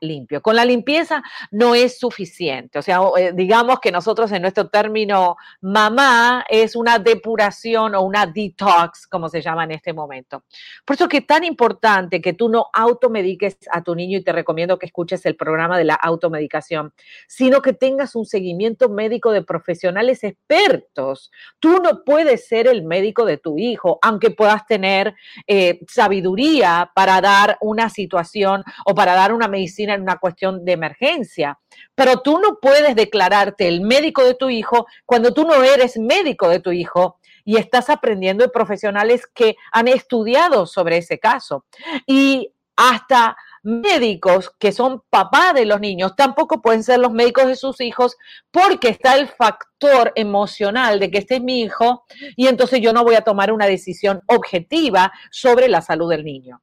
limpio. 0.00 0.42
Con 0.42 0.56
la 0.56 0.64
limpieza 0.64 1.22
no 1.50 1.74
es 1.74 1.98
suficiente. 1.98 2.78
O 2.78 2.82
sea, 2.82 3.00
eh, 3.18 3.32
digamos 3.34 3.80
que 3.80 3.92
nosotros 3.92 4.32
en 4.32 4.42
nuestro 4.42 4.68
término 4.68 5.36
mamá 5.60 6.44
es 6.48 6.76
una 6.76 6.98
depuración 6.98 7.94
o 7.94 8.02
una 8.02 8.26
detox, 8.26 9.06
como 9.06 9.28
se 9.28 9.42
llama 9.42 9.64
en 9.64 9.72
este 9.72 9.92
momento. 9.92 10.44
Por 10.84 10.96
eso 10.96 11.08
que 11.08 11.18
es 11.18 11.26
tan 11.26 11.44
importante 11.44 12.20
que 12.20 12.32
tú 12.32 12.48
no 12.48 12.66
automediques 12.72 13.58
a 13.70 13.82
tu 13.82 13.94
niño 13.94 14.18
y 14.18 14.24
te 14.24 14.32
recomiendo 14.32 14.78
que 14.78 14.86
escuches 14.86 15.24
el 15.26 15.36
programa 15.36 15.78
de 15.78 15.84
la 15.84 15.94
automedicación, 15.94 16.92
sino 17.26 17.60
que 17.60 17.72
tengas 17.72 18.14
un 18.14 18.24
seguimiento 18.24 18.88
médico 18.88 19.32
de 19.32 19.42
profesionales 19.42 20.24
expertos. 20.24 21.30
Tú 21.58 21.80
no 21.82 22.04
puedes 22.04 22.46
ser 22.46 22.66
el 22.66 22.82
médico 22.82 23.24
de 23.24 23.36
tu 23.36 23.58
hijo, 23.58 23.98
aunque 24.02 24.30
puedas 24.30 24.66
tener 24.66 25.14
eh, 25.46 25.80
sabiduría 25.88 26.90
para 26.94 27.20
dar 27.20 27.49
una 27.60 27.90
situación 27.90 28.62
o 28.84 28.94
para 28.94 29.14
dar 29.14 29.32
una 29.32 29.48
medicina 29.48 29.94
en 29.94 30.02
una 30.02 30.18
cuestión 30.18 30.64
de 30.64 30.72
emergencia. 30.72 31.58
Pero 31.94 32.20
tú 32.20 32.38
no 32.38 32.58
puedes 32.60 32.94
declararte 32.94 33.68
el 33.68 33.80
médico 33.80 34.24
de 34.24 34.34
tu 34.34 34.50
hijo 34.50 34.86
cuando 35.06 35.32
tú 35.32 35.44
no 35.44 35.62
eres 35.62 35.98
médico 35.98 36.48
de 36.48 36.60
tu 36.60 36.72
hijo 36.72 37.18
y 37.44 37.56
estás 37.56 37.90
aprendiendo 37.90 38.44
de 38.44 38.50
profesionales 38.50 39.26
que 39.32 39.56
han 39.72 39.88
estudiado 39.88 40.66
sobre 40.66 40.98
ese 40.98 41.18
caso. 41.18 41.64
Y 42.06 42.52
hasta 42.76 43.36
médicos 43.62 44.50
que 44.58 44.72
son 44.72 45.02
papá 45.10 45.52
de 45.52 45.66
los 45.66 45.80
niños 45.80 46.16
tampoco 46.16 46.62
pueden 46.62 46.82
ser 46.82 46.98
los 46.98 47.12
médicos 47.12 47.46
de 47.46 47.56
sus 47.56 47.80
hijos 47.80 48.16
porque 48.50 48.88
está 48.88 49.16
el 49.16 49.28
factor 49.28 50.12
emocional 50.14 50.98
de 50.98 51.10
que 51.10 51.18
este 51.18 51.36
es 51.36 51.42
mi 51.42 51.60
hijo 51.60 52.04
y 52.36 52.46
entonces 52.46 52.80
yo 52.80 52.92
no 52.92 53.04
voy 53.04 53.16
a 53.16 53.20
tomar 53.20 53.52
una 53.52 53.66
decisión 53.66 54.22
objetiva 54.26 55.12
sobre 55.30 55.68
la 55.68 55.82
salud 55.82 56.08
del 56.08 56.24
niño. 56.24 56.62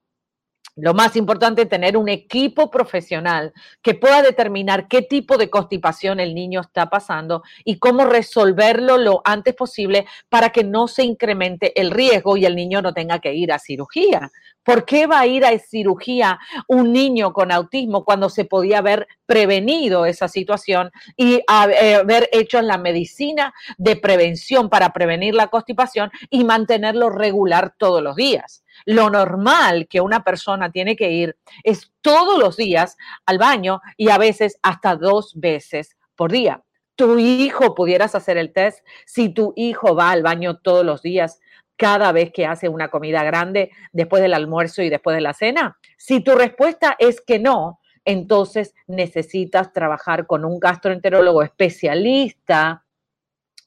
Lo 0.79 0.93
más 0.93 1.15
importante 1.15 1.63
es 1.63 1.69
tener 1.69 1.97
un 1.97 2.07
equipo 2.07 2.69
profesional 2.69 3.51
que 3.81 3.95
pueda 3.95 4.21
determinar 4.21 4.87
qué 4.87 5.01
tipo 5.01 5.35
de 5.35 5.49
constipación 5.49 6.19
el 6.19 6.35
niño 6.35 6.61
está 6.61 6.87
pasando 6.87 7.41
y 7.65 7.79
cómo 7.79 8.05
resolverlo 8.05 8.99
lo 8.99 9.23
antes 9.25 9.55
posible 9.55 10.05
para 10.29 10.51
que 10.51 10.63
no 10.63 10.87
se 10.87 11.03
incremente 11.03 11.79
el 11.81 11.89
riesgo 11.89 12.37
y 12.37 12.45
el 12.45 12.55
niño 12.55 12.83
no 12.83 12.93
tenga 12.93 13.17
que 13.17 13.33
ir 13.33 13.51
a 13.51 13.57
cirugía. 13.57 14.31
¿Por 14.67 14.83
qué 14.83 15.07
va 15.07 15.21
a 15.21 15.25
ir 15.25 15.45
a 15.45 15.57
cirugía 15.59 16.41
un 16.67 16.91
niño 16.91 17.31
con 17.31 17.53
autismo 17.53 18.03
cuando 18.03 18.27
se 18.27 18.43
podía 18.43 18.79
haber 18.79 19.07
prevenido 19.25 20.05
esa 20.05 20.27
situación 20.27 20.91
y 21.15 21.35
eh, 21.35 21.43
haber 21.47 22.27
hecho 22.33 22.61
la 22.61 22.77
medicina 22.77 23.53
de 23.77 23.95
prevención 23.95 24.69
para 24.69 24.91
prevenir 24.91 25.35
la 25.35 25.47
constipación 25.47 26.11
y 26.29 26.43
mantenerlo 26.43 27.09
regular 27.09 27.75
todos 27.77 28.03
los 28.03 28.17
días? 28.17 28.65
Lo 28.83 29.09
normal 29.09 29.87
que 29.89 30.01
una 30.01 30.25
persona 30.25 30.69
tiene 30.69 30.97
que 30.97 31.11
ir 31.11 31.37
es 31.63 31.93
todos 32.01 32.37
los 32.37 32.57
días 32.57 32.97
al 33.25 33.37
baño 33.37 33.79
y 33.95 34.09
a 34.09 34.17
veces 34.17 34.59
hasta 34.63 34.97
dos 34.97 35.31
veces 35.39 35.95
por 36.17 36.29
día. 36.29 36.61
Tu 36.97 37.17
hijo 37.19 37.73
pudieras 37.73 38.15
hacer 38.15 38.35
el 38.35 38.51
test 38.51 38.85
si 39.05 39.29
tu 39.29 39.53
hijo 39.55 39.95
va 39.95 40.11
al 40.11 40.23
baño 40.23 40.57
todos 40.57 40.85
los 40.85 41.01
días 41.01 41.39
cada 41.77 42.11
vez 42.11 42.31
que 42.33 42.45
hace 42.45 42.67
una 42.67 42.89
comida 42.89 43.23
grande 43.23 43.71
después 43.91 44.21
del 44.21 44.33
almuerzo 44.33 44.81
y 44.81 44.89
después 44.89 45.15
de 45.15 45.21
la 45.21 45.33
cena? 45.33 45.77
Si 45.97 46.21
tu 46.21 46.35
respuesta 46.35 46.95
es 46.99 47.21
que 47.21 47.39
no, 47.39 47.79
entonces 48.03 48.73
necesitas 48.87 49.71
trabajar 49.71 50.27
con 50.27 50.43
un 50.43 50.59
gastroenterólogo 50.59 51.43
especialista 51.43 52.83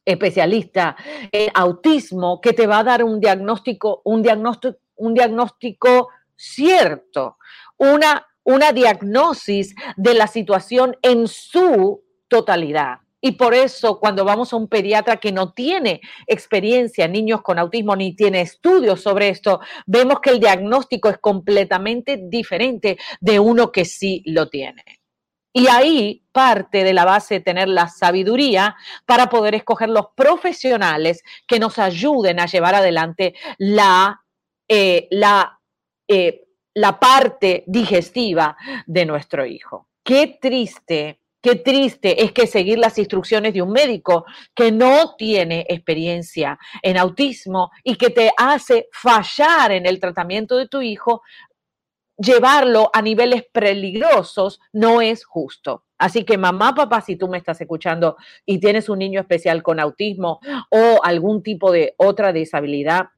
especialista 0.05 0.97
en 1.31 1.51
autismo 1.55 2.41
que 2.41 2.53
te 2.53 2.67
va 2.67 2.79
a 2.79 2.85
dar 2.85 3.05
un 3.05 3.21
diagnóstico, 3.21 4.03
un 4.05 4.23
diagnóstico, 4.23 4.79
un 4.97 5.15
diagnóstico 5.15 6.09
cierto, 6.37 7.39
una, 7.77 8.27
una 8.45 8.73
diagnosis 8.73 9.75
de 9.97 10.15
la 10.15 10.27
situación 10.27 10.97
en 11.03 11.29
su 11.29 12.03
totalidad. 12.29 12.99
Y 13.21 13.33
por 13.33 13.55
eso 13.55 13.99
cuando 14.01 14.25
vamos 14.25 14.53
a 14.53 14.57
un 14.57 14.69
pediatra 14.69 15.19
que 15.19 15.33
no 15.33 15.53
tiene 15.53 16.01
experiencia 16.27 17.05
en 17.05 17.13
niños 17.13 17.43
con 17.43 17.59
autismo 17.59 17.95
ni 17.95 18.17
tiene 18.17 18.41
estudios 18.41 19.03
sobre 19.03 19.29
esto, 19.29 19.61
vemos 19.87 20.21
que 20.21 20.31
el 20.31 20.41
diagnóstico 20.41 21.09
es 21.09 21.19
completamente 21.19 22.19
diferente 22.23 22.99
de 23.21 23.39
uno 23.39 23.71
que 23.71 23.85
sí 23.85 24.23
lo 24.27 24.49
tiene. 24.49 24.83
Y 25.53 25.67
ahí 25.67 26.25
parte 26.33 26.85
de 26.85 26.95
la 26.95 27.05
base 27.05 27.35
de 27.35 27.41
tener 27.41 27.69
la 27.69 27.89
sabiduría 27.89 28.77
para 29.05 29.29
poder 29.29 29.55
escoger 29.57 29.89
los 29.89 30.07
profesionales 30.15 31.23
que 31.47 31.59
nos 31.59 31.79
ayuden 31.79 32.39
a 32.39 32.47
llevar 32.47 32.77
adelante 32.77 33.35
la, 33.59 34.23
eh, 34.69 35.09
la, 35.11 35.61
eh, 36.09 36.45
la 36.75 37.01
parte 37.01 37.65
digestiva 37.67 38.57
de 38.87 39.05
nuestro 39.07 39.45
hijo. 39.45 39.89
Qué 40.05 40.39
triste 40.41 41.20
Qué 41.43 41.57
triste 41.57 42.23
es 42.23 42.33
que 42.33 42.47
seguir 42.47 42.79
las 42.79 42.99
instrucciones 42.99 43.55
de 43.55 43.63
un 43.63 43.73
médico 43.73 44.27
que 44.55 44.71
no 44.71 45.15
tiene 45.17 45.65
experiencia 45.69 46.59
en 46.83 46.99
autismo 46.99 47.71
y 47.83 47.97
que 47.97 48.11
te 48.11 48.31
hace 48.37 48.89
fallar 48.93 49.73
en 49.73 49.87
el 49.87 49.99
tratamiento 49.99 50.57
de 50.57 50.69
tu 50.69 50.83
hijo, 50.83 51.23
llevarlo 52.19 52.91
a 52.93 53.01
niveles 53.01 53.45
peligrosos 53.51 54.61
no 54.73 55.01
es 55.01 55.25
justo. 55.25 55.85
Así 55.97 56.25
que 56.25 56.37
mamá, 56.37 56.75
papá, 56.75 57.01
si 57.01 57.17
tú 57.17 57.29
me 57.29 57.39
estás 57.39 57.61
escuchando 57.61 58.17
y 58.45 58.59
tienes 58.59 58.89
un 58.91 58.99
niño 58.99 59.21
especial 59.21 59.63
con 59.63 59.81
autismo 59.81 60.41
o 60.71 61.01
algún 61.03 61.43
tipo 61.43 61.73
de 61.73 61.95
otra 61.97 62.33
disabilidad, 62.33 63.09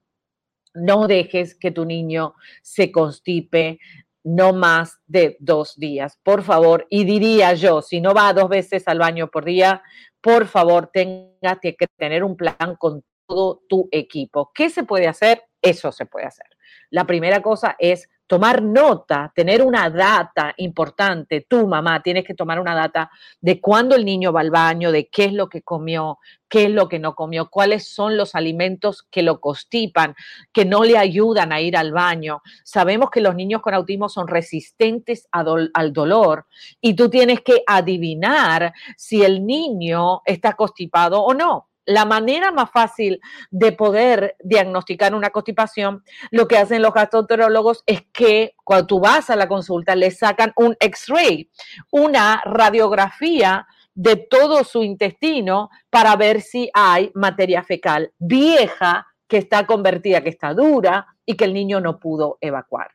no 0.74 1.06
dejes 1.06 1.54
que 1.54 1.70
tu 1.70 1.84
niño 1.84 2.34
se 2.62 2.90
constipe, 2.90 3.78
no 4.24 4.52
más 4.52 5.00
de 5.06 5.36
dos 5.40 5.76
días, 5.76 6.18
por 6.22 6.42
favor. 6.42 6.86
Y 6.90 7.04
diría 7.04 7.54
yo, 7.54 7.82
si 7.82 8.00
no 8.00 8.14
va 8.14 8.32
dos 8.32 8.48
veces 8.48 8.86
al 8.86 8.98
baño 8.98 9.28
por 9.28 9.44
día, 9.44 9.82
por 10.20 10.46
favor, 10.46 10.90
tenga 10.92 11.58
que 11.60 11.74
tener 11.96 12.24
un 12.24 12.36
plan 12.36 12.76
con 12.78 13.02
todo 13.26 13.62
tu 13.68 13.88
equipo. 13.90 14.50
¿Qué 14.54 14.70
se 14.70 14.84
puede 14.84 15.08
hacer? 15.08 15.42
Eso 15.60 15.92
se 15.92 16.06
puede 16.06 16.26
hacer. 16.26 16.46
La 16.90 17.06
primera 17.06 17.42
cosa 17.42 17.76
es 17.78 18.08
tomar 18.32 18.62
nota, 18.62 19.30
tener 19.34 19.60
una 19.60 19.90
data 19.90 20.54
importante. 20.56 21.44
Tú, 21.46 21.68
mamá, 21.68 22.02
tienes 22.02 22.24
que 22.24 22.32
tomar 22.32 22.58
una 22.58 22.74
data 22.74 23.10
de 23.42 23.60
cuándo 23.60 23.94
el 23.94 24.06
niño 24.06 24.32
va 24.32 24.40
al 24.40 24.50
baño, 24.50 24.90
de 24.90 25.08
qué 25.08 25.26
es 25.26 25.34
lo 25.34 25.50
que 25.50 25.60
comió, 25.60 26.18
qué 26.48 26.64
es 26.64 26.70
lo 26.70 26.88
que 26.88 26.98
no 26.98 27.14
comió, 27.14 27.50
cuáles 27.50 27.86
son 27.88 28.16
los 28.16 28.34
alimentos 28.34 29.02
que 29.10 29.20
lo 29.20 29.38
constipan, 29.38 30.14
que 30.50 30.64
no 30.64 30.82
le 30.82 30.96
ayudan 30.96 31.52
a 31.52 31.60
ir 31.60 31.76
al 31.76 31.92
baño. 31.92 32.40
Sabemos 32.64 33.10
que 33.10 33.20
los 33.20 33.34
niños 33.34 33.60
con 33.60 33.74
autismo 33.74 34.08
son 34.08 34.26
resistentes 34.26 35.28
al 35.30 35.92
dolor 35.92 36.46
y 36.80 36.94
tú 36.94 37.10
tienes 37.10 37.42
que 37.42 37.62
adivinar 37.66 38.72
si 38.96 39.22
el 39.22 39.44
niño 39.44 40.22
está 40.24 40.54
constipado 40.54 41.22
o 41.22 41.34
no 41.34 41.68
la 41.84 42.04
manera 42.04 42.52
más 42.52 42.70
fácil 42.70 43.20
de 43.50 43.72
poder 43.72 44.36
diagnosticar 44.42 45.14
una 45.14 45.30
constipación, 45.30 46.04
lo 46.30 46.46
que 46.46 46.58
hacen 46.58 46.82
los 46.82 46.94
gastroenterólogos 46.94 47.82
es 47.86 48.02
que 48.12 48.54
cuando 48.64 48.86
tú 48.86 49.00
vas 49.00 49.30
a 49.30 49.36
la 49.36 49.48
consulta 49.48 49.96
le 49.96 50.10
sacan 50.10 50.52
un 50.56 50.76
X-ray, 50.78 51.50
una 51.90 52.42
radiografía 52.44 53.66
de 53.94 54.16
todo 54.16 54.64
su 54.64 54.82
intestino 54.82 55.70
para 55.90 56.16
ver 56.16 56.40
si 56.40 56.70
hay 56.72 57.10
materia 57.14 57.62
fecal 57.62 58.12
vieja 58.18 59.06
que 59.28 59.38
está 59.38 59.66
convertida, 59.66 60.22
que 60.22 60.30
está 60.30 60.54
dura 60.54 61.06
y 61.26 61.36
que 61.36 61.44
el 61.44 61.54
niño 61.54 61.80
no 61.80 61.98
pudo 61.98 62.38
evacuar. 62.40 62.90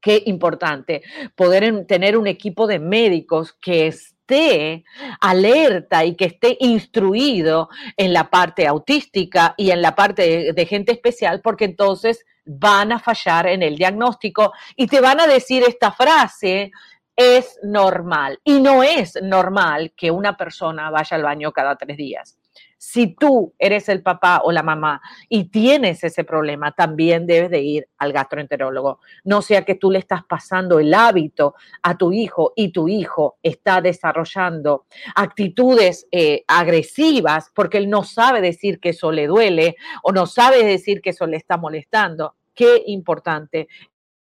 Qué 0.00 0.22
importante 0.26 1.02
poder 1.34 1.86
tener 1.86 2.16
un 2.16 2.26
equipo 2.26 2.66
de 2.66 2.78
médicos 2.78 3.52
que 3.60 3.88
es 3.88 4.15
esté 4.26 4.84
alerta 5.20 6.04
y 6.04 6.16
que 6.16 6.26
esté 6.26 6.56
instruido 6.60 7.68
en 7.96 8.12
la 8.12 8.28
parte 8.28 8.66
autística 8.66 9.54
y 9.56 9.70
en 9.70 9.80
la 9.80 9.94
parte 9.94 10.52
de, 10.52 10.66
gente 10.66 10.92
especial, 10.92 11.40
porque 11.42 11.64
entonces 11.64 12.24
van 12.44 12.92
a 12.92 12.98
fallar 12.98 13.46
en 13.46 13.62
el 13.62 13.76
diagnóstico 13.76 14.52
y 14.74 14.86
te 14.86 15.00
van 15.00 15.20
a 15.20 15.26
decir 15.26 15.62
esta 15.66 15.92
frase, 15.92 16.72
es 17.14 17.58
normal. 17.62 18.40
Y 18.44 18.60
no 18.60 18.82
es 18.82 19.18
normal 19.22 19.92
que 19.96 20.10
una 20.10 20.36
persona 20.36 20.90
vaya 20.90 21.16
al 21.16 21.22
baño 21.22 21.52
cada 21.52 21.76
tres 21.76 21.96
días. 21.96 22.36
Si 22.78 23.14
tú 23.14 23.54
eres 23.58 23.88
el 23.88 24.02
papá 24.02 24.42
o 24.44 24.52
la 24.52 24.62
mamá 24.62 25.00
y 25.28 25.44
tienes 25.44 26.04
ese 26.04 26.24
problema, 26.24 26.72
también 26.72 27.26
debes 27.26 27.50
de 27.50 27.60
ir 27.60 27.88
al 27.98 28.12
gastroenterólogo. 28.12 29.00
No 29.24 29.40
sea 29.42 29.64
que 29.64 29.74
tú 29.74 29.90
le 29.90 29.98
estás 29.98 30.24
pasando 30.24 30.78
el 30.78 30.92
hábito 30.92 31.54
a 31.82 31.96
tu 31.96 32.12
hijo 32.12 32.52
y 32.54 32.72
tu 32.72 32.88
hijo 32.88 33.38
está 33.42 33.80
desarrollando 33.80 34.86
actitudes 35.14 36.06
eh, 36.12 36.44
agresivas 36.46 37.50
porque 37.54 37.78
él 37.78 37.88
no 37.88 38.04
sabe 38.04 38.40
decir 38.40 38.78
que 38.78 38.90
eso 38.90 39.10
le 39.10 39.26
duele 39.26 39.76
o 40.02 40.12
no 40.12 40.26
sabe 40.26 40.64
decir 40.64 41.00
que 41.00 41.10
eso 41.10 41.26
le 41.26 41.38
está 41.38 41.56
molestando. 41.56 42.34
Qué 42.54 42.82
importante 42.86 43.68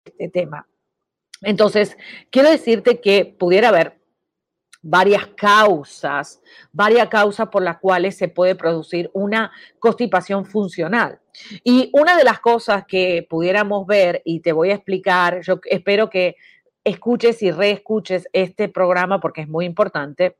este 0.03 0.29
tema. 0.29 0.68
Entonces, 1.41 1.98
quiero 2.29 2.50
decirte 2.50 3.00
que 3.00 3.25
pudiera 3.25 3.70
haber 3.70 3.99
varias 4.81 5.27
causas, 5.27 6.41
varias 6.71 7.09
causas 7.09 7.50
por 7.50 7.62
las 7.63 7.77
cuales 7.79 8.17
se 8.17 8.27
puede 8.27 8.55
producir 8.55 9.09
una 9.13 9.51
constipación 9.79 10.45
funcional. 10.45 11.19
Y 11.63 11.89
una 11.93 12.17
de 12.17 12.24
las 12.24 12.39
cosas 12.39 12.86
que 12.88 13.25
pudiéramos 13.29 13.86
ver, 13.86 14.21
y 14.25 14.39
te 14.39 14.51
voy 14.51 14.71
a 14.71 14.75
explicar, 14.75 15.41
yo 15.41 15.59
espero 15.65 16.09
que 16.09 16.36
escuches 16.83 17.41
y 17.43 17.51
reescuches 17.51 18.27
este 18.31 18.69
programa 18.69 19.19
porque 19.19 19.41
es 19.41 19.48
muy 19.50 19.65
importante, 19.65 20.38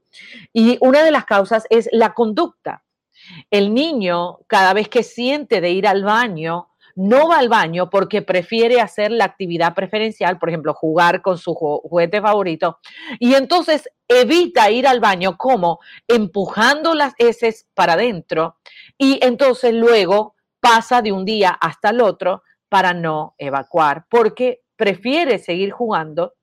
y 0.53 0.77
una 0.81 1.03
de 1.03 1.12
las 1.12 1.25
causas 1.25 1.65
es 1.69 1.89
la 1.91 2.13
conducta. 2.13 2.84
El 3.51 3.74
niño, 3.74 4.39
cada 4.48 4.74
vez 4.74 4.88
que 4.88 5.03
siente 5.03 5.60
de 5.60 5.72
ir 5.72 5.86
al 5.86 6.03
baño, 6.03 6.69
no 7.00 7.29
va 7.29 7.38
al 7.38 7.48
baño 7.48 7.89
porque 7.89 8.22
prefiere 8.22 8.82
hacer 8.82 9.10
la 9.10 9.24
actividad 9.24 9.74
preferencial, 9.74 10.38
por 10.38 10.50
ejemplo, 10.50 10.74
jugar 10.74 11.22
con 11.22 11.38
su 11.38 11.53
juguete 11.53 12.22
favorito, 12.22 12.79
y 13.20 13.36
entonces 13.36 13.89
evita 14.10 14.70
ir 14.70 14.86
al 14.86 15.00
baño 15.00 15.38
como 15.38 15.79
empujando 16.10 16.96
las 16.96 17.13
heces 17.18 17.70
para 17.74 17.94
adentro 17.94 18.58
y 18.98 19.18
entonces 19.22 19.74
luego 19.74 20.36
pasa 20.60 21.01
de 21.01 21.13
un 21.13 21.24
día 21.24 21.51
hasta 21.51 21.91
el 21.91 22.01
otro 22.01 22.44
para 22.68 22.94
no 22.94 23.34
evacuar, 23.38 24.06
porque 24.10 24.62
prefiere 24.75 25.39
seguir 25.39 25.72
jugando 25.72 26.34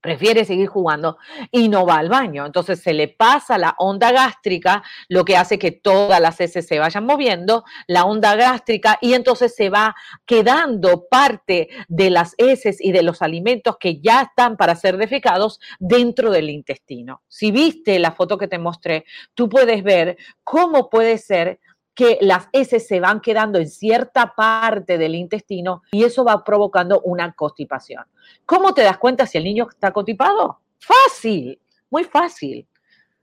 prefiere 0.00 0.44
seguir 0.44 0.68
jugando 0.68 1.18
y 1.50 1.68
no 1.68 1.86
va 1.86 1.96
al 1.96 2.08
baño. 2.08 2.46
Entonces 2.46 2.80
se 2.80 2.92
le 2.92 3.08
pasa 3.08 3.58
la 3.58 3.74
onda 3.78 4.12
gástrica, 4.12 4.82
lo 5.08 5.24
que 5.24 5.36
hace 5.36 5.58
que 5.58 5.72
todas 5.72 6.20
las 6.20 6.40
heces 6.40 6.66
se 6.66 6.78
vayan 6.78 7.04
moviendo, 7.04 7.64
la 7.86 8.04
onda 8.04 8.34
gástrica, 8.34 8.98
y 9.00 9.14
entonces 9.14 9.54
se 9.54 9.70
va 9.70 9.94
quedando 10.26 11.06
parte 11.10 11.68
de 11.88 12.10
las 12.10 12.34
heces 12.38 12.80
y 12.80 12.92
de 12.92 13.02
los 13.02 13.22
alimentos 13.22 13.76
que 13.78 14.00
ya 14.00 14.22
están 14.22 14.56
para 14.56 14.74
ser 14.74 14.96
defecados 14.96 15.60
dentro 15.78 16.30
del 16.30 16.50
intestino. 16.50 17.22
Si 17.28 17.50
viste 17.50 17.98
la 17.98 18.12
foto 18.12 18.38
que 18.38 18.48
te 18.48 18.58
mostré, 18.58 19.04
tú 19.34 19.48
puedes 19.48 19.82
ver 19.82 20.16
cómo 20.44 20.88
puede 20.90 21.18
ser 21.18 21.60
que 22.00 22.16
las 22.22 22.48
heces 22.52 22.86
se 22.86 22.98
van 22.98 23.20
quedando 23.20 23.58
en 23.58 23.68
cierta 23.68 24.34
parte 24.34 24.96
del 24.96 25.14
intestino 25.14 25.82
y 25.92 26.04
eso 26.04 26.24
va 26.24 26.42
provocando 26.42 27.02
una 27.02 27.30
constipación. 27.34 28.06
¿Cómo 28.46 28.72
te 28.72 28.80
das 28.80 28.96
cuenta 28.96 29.26
si 29.26 29.36
el 29.36 29.44
niño 29.44 29.68
está 29.68 29.92
constipado? 29.92 30.60
Fácil, 30.78 31.60
muy 31.90 32.04
fácil. 32.04 32.66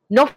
No 0.10 0.28
fue 0.28 0.36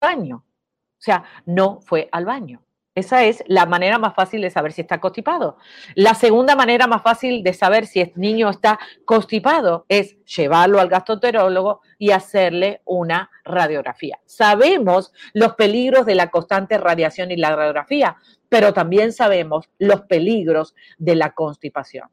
al 0.00 0.16
baño. 0.16 0.36
O 0.36 1.02
sea, 1.02 1.22
no 1.44 1.82
fue 1.82 2.08
al 2.10 2.24
baño. 2.24 2.62
Esa 2.94 3.24
es 3.24 3.42
la 3.46 3.64
manera 3.64 3.98
más 3.98 4.14
fácil 4.14 4.42
de 4.42 4.50
saber 4.50 4.72
si 4.72 4.82
está 4.82 5.00
constipado. 5.00 5.56
La 5.94 6.14
segunda 6.14 6.54
manera 6.54 6.86
más 6.86 7.02
fácil 7.02 7.42
de 7.42 7.54
saber 7.54 7.86
si 7.86 8.00
el 8.00 8.12
niño 8.16 8.50
está 8.50 8.78
constipado 9.06 9.86
es 9.88 10.22
llevarlo 10.24 10.78
al 10.78 10.90
gastroenterólogo 10.90 11.80
y 11.98 12.10
hacerle 12.10 12.82
una 12.84 13.30
radiografía. 13.44 14.20
Sabemos 14.26 15.12
los 15.32 15.54
peligros 15.54 16.04
de 16.04 16.16
la 16.16 16.30
constante 16.30 16.76
radiación 16.76 17.30
y 17.30 17.36
la 17.36 17.56
radiografía, 17.56 18.16
pero 18.50 18.74
también 18.74 19.12
sabemos 19.12 19.70
los 19.78 20.02
peligros 20.02 20.74
de 20.98 21.16
la 21.16 21.32
constipación. 21.32 22.10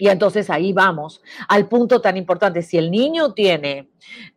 Y 0.00 0.08
entonces 0.08 0.48
ahí 0.48 0.72
vamos 0.72 1.20
al 1.48 1.68
punto 1.68 2.00
tan 2.00 2.16
importante. 2.16 2.62
Si 2.62 2.78
el 2.78 2.90
niño 2.90 3.34
tiene 3.34 3.90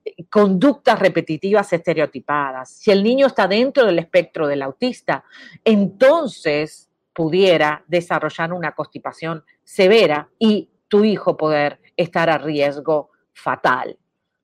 eh, 0.03 0.15
conductas 0.30 1.00
repetitivas 1.00 1.72
estereotipadas, 1.72 2.72
si 2.72 2.89
el 2.89 3.03
niño 3.03 3.27
está 3.27 3.48
dentro 3.48 3.86
del 3.86 4.00
espectro 4.00 4.48
del 4.48 4.63
autista, 4.63 5.24
entonces 5.63 6.89
pudiera 7.13 7.84
desarrollar 7.88 8.51
una 8.51 8.74
constipación 8.74 9.44
severa 9.63 10.30
y 10.39 10.70
tu 10.88 11.03
hijo 11.03 11.38
poder 11.38 11.80
estar 11.96 12.30
a 12.32 12.39
riesgo 12.39 13.12
fatal. 13.32 13.98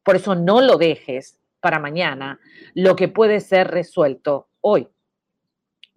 Por 0.03 0.15
eso 0.15 0.36
no 0.36 0.62
lo 0.62 0.77
dejes 0.77 1.39
para 1.59 1.79
mañana 1.79 2.39
lo 2.75 2.95
que 2.95 3.07
puede 3.07 3.39
ser 3.39 3.69
resuelto 3.69 4.50
hoy. 4.62 4.88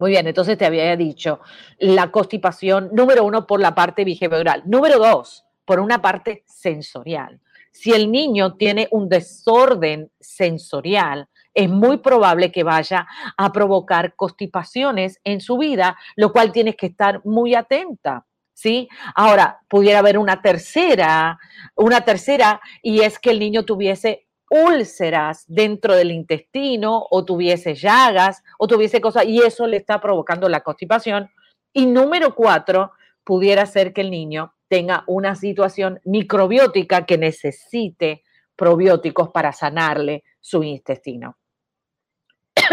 Muy 0.01 0.09
bien, 0.09 0.25
entonces 0.25 0.57
te 0.57 0.65
había 0.65 0.97
dicho 0.97 1.41
la 1.77 2.09
constipación, 2.09 2.89
número 2.91 3.23
uno, 3.23 3.45
por 3.45 3.59
la 3.59 3.75
parte 3.75 4.03
behavioral. 4.03 4.63
Número 4.65 4.97
dos, 4.97 5.45
por 5.63 5.79
una 5.79 6.01
parte 6.01 6.43
sensorial. 6.47 7.39
Si 7.71 7.93
el 7.93 8.11
niño 8.11 8.55
tiene 8.55 8.87
un 8.89 9.07
desorden 9.07 10.11
sensorial, 10.19 11.27
es 11.53 11.69
muy 11.69 11.97
probable 11.97 12.51
que 12.51 12.63
vaya 12.63 13.07
a 13.37 13.51
provocar 13.51 14.15
constipaciones 14.15 15.21
en 15.23 15.39
su 15.39 15.59
vida, 15.59 15.95
lo 16.15 16.31
cual 16.31 16.51
tienes 16.51 16.77
que 16.77 16.87
estar 16.87 17.23
muy 17.23 17.53
atenta. 17.53 18.25
¿Sí? 18.55 18.89
Ahora, 19.13 19.59
pudiera 19.67 19.99
haber 19.99 20.17
una 20.17 20.41
tercera, 20.41 21.39
una 21.75 22.01
tercera, 22.01 22.59
y 22.81 23.01
es 23.01 23.19
que 23.19 23.29
el 23.29 23.37
niño 23.37 23.65
tuviese 23.65 24.25
úlceras 24.51 25.45
dentro 25.47 25.95
del 25.95 26.11
intestino 26.11 27.07
o 27.09 27.23
tuviese 27.23 27.73
llagas 27.73 28.43
o 28.59 28.67
tuviese 28.67 28.99
cosas 28.99 29.25
y 29.25 29.41
eso 29.41 29.65
le 29.65 29.77
está 29.77 30.01
provocando 30.01 30.49
la 30.49 30.59
constipación. 30.59 31.31
Y 31.73 31.85
número 31.85 32.35
cuatro, 32.35 32.91
pudiera 33.23 33.65
ser 33.65 33.93
que 33.93 34.01
el 34.01 34.11
niño 34.11 34.53
tenga 34.67 35.05
una 35.07 35.35
situación 35.35 36.01
microbiótica 36.03 37.05
que 37.05 37.17
necesite 37.17 38.23
probióticos 38.57 39.29
para 39.29 39.53
sanarle 39.53 40.25
su 40.41 40.63
intestino. 40.63 41.37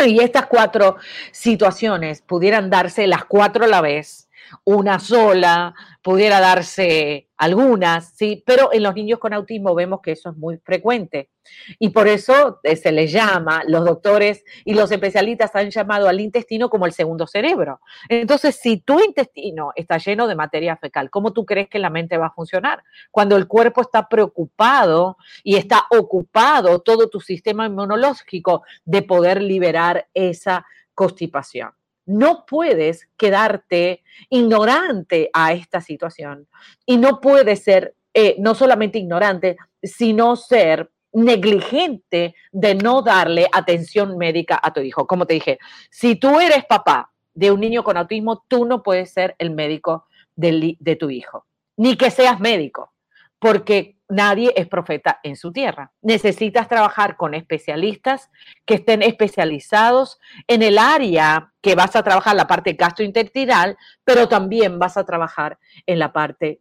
Y 0.04 0.20
estas 0.20 0.46
cuatro 0.46 0.96
situaciones 1.30 2.22
pudieran 2.22 2.70
darse 2.70 3.06
las 3.06 3.24
cuatro 3.24 3.64
a 3.64 3.68
la 3.68 3.80
vez, 3.80 4.27
una 4.64 4.98
sola, 4.98 5.74
pudiera 6.02 6.40
darse 6.40 7.28
algunas, 7.36 8.16
sí, 8.16 8.42
pero 8.46 8.70
en 8.72 8.82
los 8.82 8.94
niños 8.94 9.18
con 9.18 9.32
autismo 9.32 9.74
vemos 9.74 10.00
que 10.02 10.12
eso 10.12 10.30
es 10.30 10.36
muy 10.36 10.58
frecuente. 10.58 11.30
Y 11.78 11.90
por 11.90 12.08
eso 12.08 12.60
eh, 12.62 12.76
se 12.76 12.92
les 12.92 13.12
llama, 13.12 13.62
los 13.66 13.84
doctores 13.84 14.44
y 14.64 14.74
los 14.74 14.90
especialistas 14.90 15.54
han 15.54 15.70
llamado 15.70 16.08
al 16.08 16.20
intestino 16.20 16.68
como 16.68 16.86
el 16.86 16.92
segundo 16.92 17.26
cerebro. 17.26 17.80
Entonces, 18.08 18.56
si 18.56 18.78
tu 18.78 19.00
intestino 19.00 19.72
está 19.76 19.98
lleno 19.98 20.26
de 20.26 20.34
materia 20.34 20.76
fecal, 20.76 21.10
¿cómo 21.10 21.32
tú 21.32 21.46
crees 21.46 21.68
que 21.68 21.78
la 21.78 21.90
mente 21.90 22.18
va 22.18 22.26
a 22.26 22.32
funcionar? 22.32 22.82
Cuando 23.10 23.36
el 23.36 23.46
cuerpo 23.46 23.82
está 23.82 24.08
preocupado 24.08 25.16
y 25.42 25.56
está 25.56 25.86
ocupado 25.90 26.80
todo 26.80 27.08
tu 27.08 27.20
sistema 27.20 27.66
inmunológico 27.66 28.62
de 28.84 29.02
poder 29.02 29.42
liberar 29.42 30.08
esa 30.12 30.66
constipación. 30.94 31.77
No 32.08 32.46
puedes 32.46 33.06
quedarte 33.18 34.02
ignorante 34.30 35.28
a 35.34 35.52
esta 35.52 35.82
situación 35.82 36.48
y 36.86 36.96
no 36.96 37.20
puedes 37.20 37.62
ser 37.62 37.94
eh, 38.14 38.36
no 38.38 38.54
solamente 38.54 38.98
ignorante, 38.98 39.58
sino 39.82 40.36
ser 40.36 40.90
negligente 41.12 42.34
de 42.50 42.74
no 42.74 43.02
darle 43.02 43.46
atención 43.52 44.16
médica 44.16 44.58
a 44.62 44.72
tu 44.72 44.80
hijo. 44.80 45.06
Como 45.06 45.26
te 45.26 45.34
dije, 45.34 45.58
si 45.90 46.16
tú 46.16 46.40
eres 46.40 46.64
papá 46.64 47.12
de 47.34 47.50
un 47.50 47.60
niño 47.60 47.84
con 47.84 47.98
autismo, 47.98 48.42
tú 48.48 48.64
no 48.64 48.82
puedes 48.82 49.10
ser 49.10 49.36
el 49.38 49.50
médico 49.50 50.06
de, 50.34 50.78
de 50.80 50.96
tu 50.96 51.10
hijo, 51.10 51.44
ni 51.76 51.94
que 51.98 52.10
seas 52.10 52.40
médico, 52.40 52.94
porque 53.38 53.97
nadie 54.08 54.52
es 54.56 54.66
profeta 54.66 55.20
en 55.22 55.36
su 55.36 55.52
tierra. 55.52 55.92
Necesitas 56.02 56.68
trabajar 56.68 57.16
con 57.16 57.34
especialistas 57.34 58.30
que 58.64 58.74
estén 58.74 59.02
especializados 59.02 60.18
en 60.46 60.62
el 60.62 60.78
área 60.78 61.52
que 61.60 61.74
vas 61.74 61.94
a 61.96 62.02
trabajar, 62.02 62.34
la 62.34 62.46
parte 62.46 62.72
gastrointestinal, 62.72 63.76
pero 64.04 64.28
también 64.28 64.78
vas 64.78 64.96
a 64.96 65.04
trabajar 65.04 65.58
en 65.86 65.98
la 65.98 66.12
parte 66.12 66.60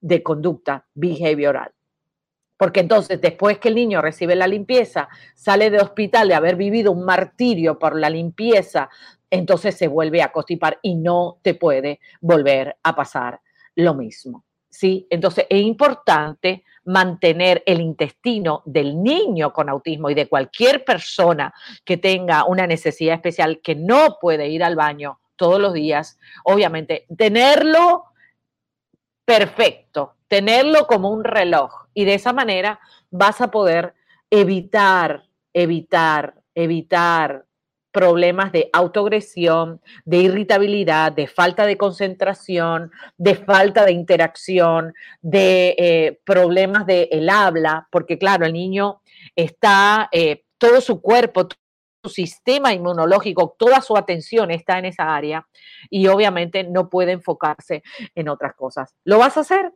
de 0.00 0.22
conducta 0.22 0.86
behavioral. 0.94 1.72
Porque 2.56 2.80
entonces, 2.80 3.20
después 3.20 3.58
que 3.58 3.68
el 3.68 3.74
niño 3.74 4.02
recibe 4.02 4.34
la 4.34 4.46
limpieza, 4.46 5.08
sale 5.34 5.70
de 5.70 5.80
hospital 5.80 6.28
de 6.28 6.34
haber 6.34 6.56
vivido 6.56 6.92
un 6.92 7.04
martirio 7.04 7.78
por 7.78 7.96
la 7.96 8.10
limpieza, 8.10 8.90
entonces 9.30 9.76
se 9.76 9.88
vuelve 9.88 10.22
a 10.22 10.32
constipar 10.32 10.78
y 10.82 10.96
no 10.96 11.38
te 11.42 11.54
puede 11.54 12.00
volver 12.20 12.76
a 12.82 12.94
pasar 12.94 13.40
lo 13.76 13.94
mismo. 13.94 14.44
¿Sí? 14.68 15.06
Entonces 15.10 15.46
es 15.48 15.62
importante 15.62 16.64
mantener 16.90 17.62
el 17.66 17.80
intestino 17.80 18.62
del 18.66 19.00
niño 19.00 19.52
con 19.52 19.68
autismo 19.68 20.10
y 20.10 20.14
de 20.14 20.28
cualquier 20.28 20.84
persona 20.84 21.54
que 21.84 21.96
tenga 21.96 22.44
una 22.44 22.66
necesidad 22.66 23.14
especial 23.14 23.60
que 23.62 23.76
no 23.76 24.18
puede 24.20 24.48
ir 24.48 24.64
al 24.64 24.74
baño 24.74 25.20
todos 25.36 25.60
los 25.60 25.72
días, 25.72 26.18
obviamente, 26.44 27.06
tenerlo 27.16 28.06
perfecto, 29.24 30.16
tenerlo 30.26 30.88
como 30.88 31.10
un 31.10 31.22
reloj. 31.22 31.86
Y 31.94 32.04
de 32.04 32.14
esa 32.14 32.32
manera 32.32 32.80
vas 33.10 33.40
a 33.40 33.52
poder 33.52 33.94
evitar, 34.28 35.28
evitar, 35.52 36.42
evitar 36.54 37.46
problemas 37.92 38.52
de 38.52 38.70
autoagresión, 38.72 39.80
de 40.04 40.18
irritabilidad, 40.18 41.12
de 41.12 41.26
falta 41.26 41.66
de 41.66 41.76
concentración, 41.76 42.90
de 43.16 43.34
falta 43.34 43.84
de 43.84 43.92
interacción, 43.92 44.94
de 45.20 45.74
eh, 45.78 46.20
problemas 46.24 46.86
del 46.86 47.08
el 47.10 47.28
habla, 47.28 47.88
porque 47.90 48.18
claro, 48.18 48.46
el 48.46 48.52
niño 48.52 49.00
está, 49.34 50.08
eh, 50.12 50.44
todo 50.58 50.80
su 50.80 51.00
cuerpo, 51.00 51.48
su 52.02 52.10
sistema 52.10 52.72
inmunológico, 52.72 53.54
toda 53.58 53.80
su 53.80 53.96
atención 53.96 54.50
está 54.50 54.78
en 54.78 54.86
esa 54.86 55.14
área 55.14 55.46
y 55.90 56.06
obviamente 56.06 56.64
no 56.64 56.88
puede 56.88 57.12
enfocarse 57.12 57.82
en 58.14 58.28
otras 58.28 58.54
cosas. 58.54 58.94
¿Lo 59.04 59.18
vas 59.18 59.36
a 59.36 59.40
hacer? 59.40 59.72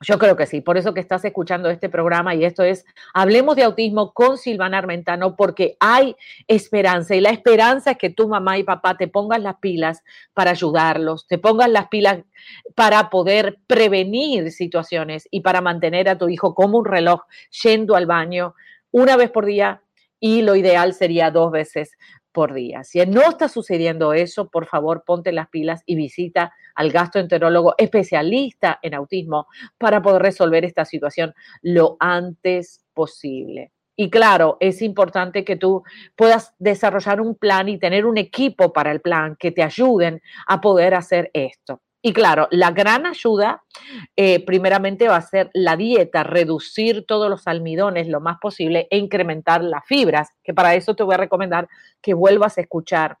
Yo 0.00 0.16
creo 0.18 0.36
que 0.36 0.46
sí, 0.46 0.60
por 0.60 0.78
eso 0.78 0.94
que 0.94 1.00
estás 1.00 1.24
escuchando 1.24 1.70
este 1.70 1.88
programa 1.88 2.32
y 2.32 2.44
esto 2.44 2.62
es 2.62 2.84
Hablemos 3.14 3.56
de 3.56 3.64
Autismo 3.64 4.12
con 4.12 4.38
Silvana 4.38 4.78
Armentano 4.78 5.34
porque 5.34 5.76
hay 5.80 6.14
esperanza 6.46 7.16
y 7.16 7.20
la 7.20 7.30
esperanza 7.30 7.90
es 7.90 7.98
que 7.98 8.08
tu 8.08 8.28
mamá 8.28 8.58
y 8.58 8.62
papá 8.62 8.96
te 8.96 9.08
pongan 9.08 9.42
las 9.42 9.56
pilas 9.56 10.04
para 10.34 10.52
ayudarlos, 10.52 11.26
te 11.26 11.38
pongan 11.38 11.72
las 11.72 11.88
pilas 11.88 12.20
para 12.76 13.10
poder 13.10 13.58
prevenir 13.66 14.52
situaciones 14.52 15.26
y 15.32 15.40
para 15.40 15.62
mantener 15.62 16.08
a 16.08 16.16
tu 16.16 16.28
hijo 16.28 16.54
como 16.54 16.78
un 16.78 16.84
reloj 16.84 17.22
yendo 17.64 17.96
al 17.96 18.06
baño 18.06 18.54
una 18.92 19.16
vez 19.16 19.32
por 19.32 19.46
día 19.46 19.82
y 20.20 20.42
lo 20.42 20.54
ideal 20.54 20.94
sería 20.94 21.32
dos 21.32 21.50
veces 21.50 21.90
Si 22.84 23.04
no 23.06 23.22
está 23.22 23.48
sucediendo 23.48 24.12
eso, 24.12 24.48
por 24.48 24.66
favor, 24.66 25.04
ponte 25.04 25.32
las 25.32 25.48
pilas 25.48 25.82
y 25.86 25.96
visita 25.96 26.52
al 26.74 26.90
gastroenterólogo 26.90 27.74
especialista 27.78 28.78
en 28.82 28.94
autismo 28.94 29.46
para 29.78 30.00
poder 30.02 30.22
resolver 30.22 30.64
esta 30.64 30.84
situación 30.84 31.34
lo 31.62 31.96
antes 32.00 32.84
posible. 32.94 33.72
Y 33.96 34.10
claro, 34.10 34.56
es 34.60 34.80
importante 34.80 35.44
que 35.44 35.56
tú 35.56 35.82
puedas 36.14 36.54
desarrollar 36.60 37.20
un 37.20 37.34
plan 37.34 37.68
y 37.68 37.78
tener 37.78 38.06
un 38.06 38.16
equipo 38.16 38.72
para 38.72 38.92
el 38.92 39.00
plan 39.00 39.34
que 39.36 39.50
te 39.50 39.64
ayuden 39.64 40.22
a 40.46 40.60
poder 40.60 40.94
hacer 40.94 41.30
esto. 41.34 41.80
Y 42.00 42.12
claro, 42.12 42.46
la 42.52 42.70
gran 42.70 43.06
ayuda 43.06 43.64
eh, 44.16 44.44
primeramente 44.44 45.08
va 45.08 45.16
a 45.16 45.22
ser 45.22 45.50
la 45.52 45.76
dieta, 45.76 46.22
reducir 46.22 47.04
todos 47.06 47.28
los 47.28 47.46
almidones 47.48 48.06
lo 48.06 48.20
más 48.20 48.38
posible 48.38 48.86
e 48.90 48.98
incrementar 48.98 49.64
las 49.64 49.84
fibras, 49.84 50.28
que 50.44 50.54
para 50.54 50.76
eso 50.76 50.94
te 50.94 51.02
voy 51.02 51.14
a 51.14 51.18
recomendar 51.18 51.68
que 52.00 52.14
vuelvas 52.14 52.56
a 52.56 52.60
escuchar 52.60 53.18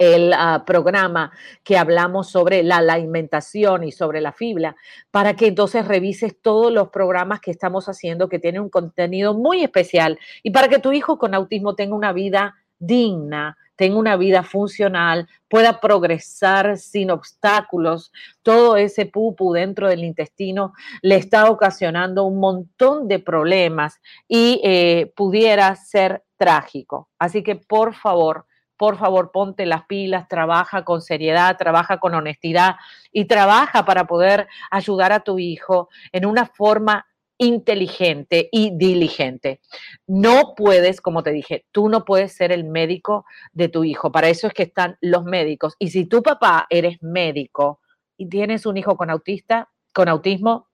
el 0.00 0.32
ah, 0.32 0.64
programa 0.66 1.30
que 1.62 1.76
hablamos 1.76 2.30
sobre 2.30 2.62
la 2.62 2.78
alimentación 2.78 3.84
y 3.84 3.92
sobre 3.92 4.22
la 4.22 4.32
fibra, 4.32 4.74
para 5.10 5.36
que 5.36 5.46
entonces 5.46 5.86
revises 5.86 6.40
todos 6.40 6.72
los 6.72 6.88
programas 6.88 7.40
que 7.40 7.50
estamos 7.50 7.86
haciendo 7.86 8.30
que 8.30 8.38
tienen 8.38 8.62
un 8.62 8.70
contenido 8.70 9.34
muy 9.34 9.62
especial 9.62 10.18
y 10.42 10.52
para 10.52 10.68
que 10.68 10.78
tu 10.78 10.92
hijo 10.92 11.18
con 11.18 11.34
autismo 11.34 11.74
tenga 11.74 11.94
una 11.94 12.14
vida 12.14 12.56
digna, 12.80 13.56
tenga 13.76 13.96
una 13.96 14.16
vida 14.16 14.42
funcional, 14.42 15.28
pueda 15.48 15.80
progresar 15.80 16.76
sin 16.76 17.10
obstáculos. 17.10 18.12
Todo 18.42 18.76
ese 18.76 19.06
pupu 19.06 19.52
dentro 19.52 19.88
del 19.88 20.04
intestino 20.04 20.72
le 21.02 21.16
está 21.16 21.48
ocasionando 21.50 22.24
un 22.24 22.40
montón 22.40 23.06
de 23.06 23.20
problemas 23.20 24.00
y 24.26 24.60
eh, 24.64 25.12
pudiera 25.14 25.74
ser 25.76 26.24
trágico. 26.36 27.08
Así 27.18 27.42
que 27.42 27.56
por 27.56 27.94
favor, 27.94 28.46
por 28.76 28.96
favor, 28.96 29.30
ponte 29.30 29.66
las 29.66 29.84
pilas, 29.84 30.26
trabaja 30.26 30.84
con 30.84 31.02
seriedad, 31.02 31.56
trabaja 31.58 31.98
con 31.98 32.14
honestidad 32.14 32.76
y 33.12 33.26
trabaja 33.26 33.84
para 33.84 34.06
poder 34.06 34.48
ayudar 34.70 35.12
a 35.12 35.20
tu 35.20 35.38
hijo 35.38 35.90
en 36.12 36.24
una 36.24 36.46
forma 36.46 37.06
inteligente 37.40 38.50
y 38.52 38.70
diligente. 38.76 39.60
No 40.06 40.54
puedes, 40.54 41.00
como 41.00 41.22
te 41.22 41.32
dije, 41.32 41.64
tú 41.72 41.88
no 41.88 42.04
puedes 42.04 42.34
ser 42.34 42.52
el 42.52 42.64
médico 42.64 43.24
de 43.52 43.68
tu 43.68 43.82
hijo. 43.82 44.12
Para 44.12 44.28
eso 44.28 44.46
es 44.46 44.52
que 44.52 44.64
están 44.64 44.98
los 45.00 45.24
médicos. 45.24 45.74
Y 45.78 45.88
si 45.88 46.04
tu 46.04 46.22
papá 46.22 46.66
eres 46.68 47.02
médico 47.02 47.80
y 48.18 48.28
tienes 48.28 48.66
un 48.66 48.76
hijo 48.76 48.96
con 48.96 49.08
autista, 49.08 49.70
con 49.94 50.08
autismo, 50.08 50.68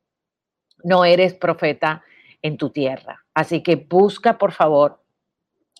no 0.82 1.04
eres 1.04 1.34
profeta 1.34 2.02
en 2.42 2.56
tu 2.56 2.70
tierra. 2.70 3.24
Así 3.32 3.62
que 3.62 3.76
busca, 3.76 4.36
por 4.36 4.50
favor, 4.50 5.00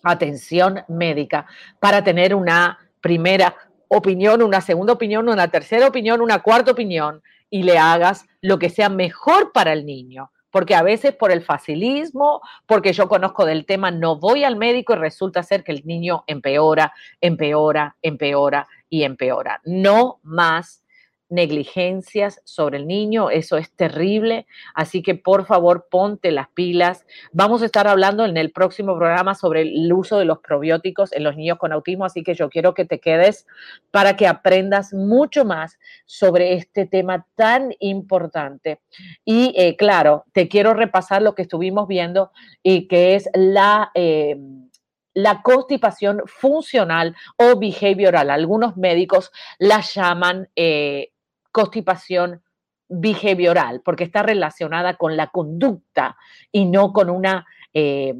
atención 0.03 0.83
médica 0.87 1.47
para 1.81 2.01
tener 2.01 2.33
una 2.33 2.79
primera 3.01 3.57
opinión, 3.89 4.41
una 4.41 4.61
segunda 4.61 4.93
opinión, 4.93 5.27
una 5.27 5.49
tercera 5.49 5.87
opinión, 5.87 6.21
una 6.21 6.41
cuarta 6.41 6.71
opinión 6.71 7.21
y 7.49 7.63
le 7.63 7.77
hagas 7.77 8.25
lo 8.39 8.57
que 8.57 8.69
sea 8.69 8.87
mejor 8.87 9.51
para 9.51 9.73
el 9.73 9.85
niño 9.85 10.31
porque 10.51 10.75
a 10.75 10.83
veces 10.83 11.13
por 11.13 11.31
el 11.31 11.41
facilismo, 11.41 12.41
porque 12.65 12.93
yo 12.93 13.07
conozco 13.07 13.45
del 13.45 13.65
tema, 13.65 13.91
no 13.91 14.17
voy 14.17 14.43
al 14.43 14.55
médico 14.55 14.93
y 14.93 14.97
resulta 14.97 15.43
ser 15.43 15.63
que 15.63 15.71
el 15.71 15.85
niño 15.85 16.23
empeora, 16.27 16.93
empeora, 17.21 17.95
empeora 18.01 18.67
y 18.89 19.03
empeora. 19.03 19.61
No 19.65 20.19
más 20.23 20.83
negligencias 21.29 22.41
sobre 22.45 22.77
el 22.77 22.87
niño, 22.87 23.29
eso 23.29 23.57
es 23.57 23.71
terrible, 23.71 24.45
así 24.73 25.01
que 25.01 25.15
por 25.15 25.45
favor 25.45 25.87
ponte 25.89 26.31
las 26.31 26.47
pilas. 26.49 27.05
Vamos 27.31 27.61
a 27.61 27.65
estar 27.65 27.87
hablando 27.87 28.25
en 28.25 28.37
el 28.37 28.51
próximo 28.51 28.95
programa 28.97 29.35
sobre 29.35 29.61
el 29.61 29.91
uso 29.91 30.17
de 30.17 30.25
los 30.25 30.39
probióticos 30.39 31.13
en 31.13 31.23
los 31.23 31.35
niños 31.35 31.57
con 31.57 31.71
autismo, 31.71 32.05
así 32.05 32.23
que 32.23 32.33
yo 32.33 32.49
quiero 32.49 32.73
que 32.73 32.85
te 32.85 32.99
quedes 32.99 33.45
para 33.91 34.15
que 34.15 34.27
aprendas 34.27 34.93
mucho 34.93 35.45
más 35.45 35.77
sobre 36.05 36.53
este 36.53 36.85
tema 36.85 37.25
tan 37.35 37.73
importante. 37.79 38.79
Y 39.25 39.53
eh, 39.57 39.75
claro, 39.75 40.25
te 40.33 40.47
quiero 40.47 40.73
repasar 40.73 41.21
lo 41.21 41.35
que 41.35 41.43
estuvimos 41.43 41.87
viendo 41.87 42.31
y 42.63 42.87
que 42.87 43.15
es 43.15 43.29
la... 43.33 43.91
Eh, 43.93 44.37
la 45.17 45.41
constipación 45.41 46.21
funcional 46.27 47.15
o 47.37 47.57
behavioral. 47.57 48.29
Algunos 48.29 48.77
médicos 48.77 49.31
la 49.57 49.81
llaman 49.81 50.47
eh, 50.55 51.09
constipación 51.57 52.43
behavioral, 52.87 53.81
porque 53.83 54.03
está 54.03 54.21
relacionada 54.21 54.95
con 54.95 55.17
la 55.17 55.27
conducta 55.27 56.15
y 56.51 56.65
no 56.65 56.93
con 56.93 57.09
una 57.09 57.47
eh, 57.73 58.13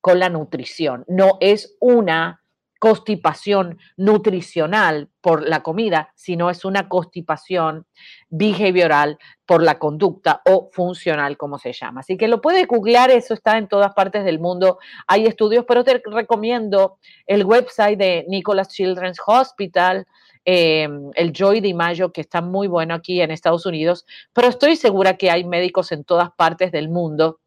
con 0.00 0.18
la 0.18 0.28
nutrición. 0.28 1.04
No 1.06 1.38
es 1.40 1.76
una 1.78 2.42
constipación 2.80 3.78
nutricional 3.96 5.08
por 5.20 5.48
la 5.48 5.62
comida, 5.62 6.12
sino 6.16 6.50
es 6.50 6.64
una 6.64 6.88
constipación 6.88 7.86
behavioral 8.28 9.18
por 9.46 9.62
la 9.62 9.78
conducta 9.78 10.42
o 10.44 10.68
funcional, 10.72 11.36
como 11.36 11.58
se 11.60 11.72
llama. 11.72 12.00
Así 12.00 12.16
que 12.16 12.26
lo 12.26 12.40
puedes 12.40 12.66
googlear, 12.66 13.12
eso 13.12 13.34
está 13.34 13.58
en 13.58 13.68
todas 13.68 13.94
partes 13.94 14.24
del 14.24 14.40
mundo. 14.40 14.80
Hay 15.06 15.26
estudios, 15.26 15.64
pero 15.68 15.84
te 15.84 16.02
recomiendo 16.04 16.98
el 17.28 17.44
website 17.44 17.96
de 17.96 18.24
Nicholas 18.28 18.66
Children's 18.66 19.20
Hospital, 19.24 20.04
eh, 20.44 20.88
el 21.14 21.32
Joy 21.32 21.60
de 21.60 21.74
Mayo, 21.74 22.12
que 22.12 22.20
está 22.20 22.40
muy 22.40 22.68
bueno 22.68 22.94
aquí 22.94 23.20
en 23.20 23.30
Estados 23.30 23.66
Unidos, 23.66 24.06
pero 24.32 24.48
estoy 24.48 24.76
segura 24.76 25.16
que 25.16 25.30
hay 25.30 25.44
médicos 25.44 25.92
en 25.92 26.04
todas 26.04 26.30
partes 26.32 26.72
del 26.72 26.88
mundo 26.88 27.40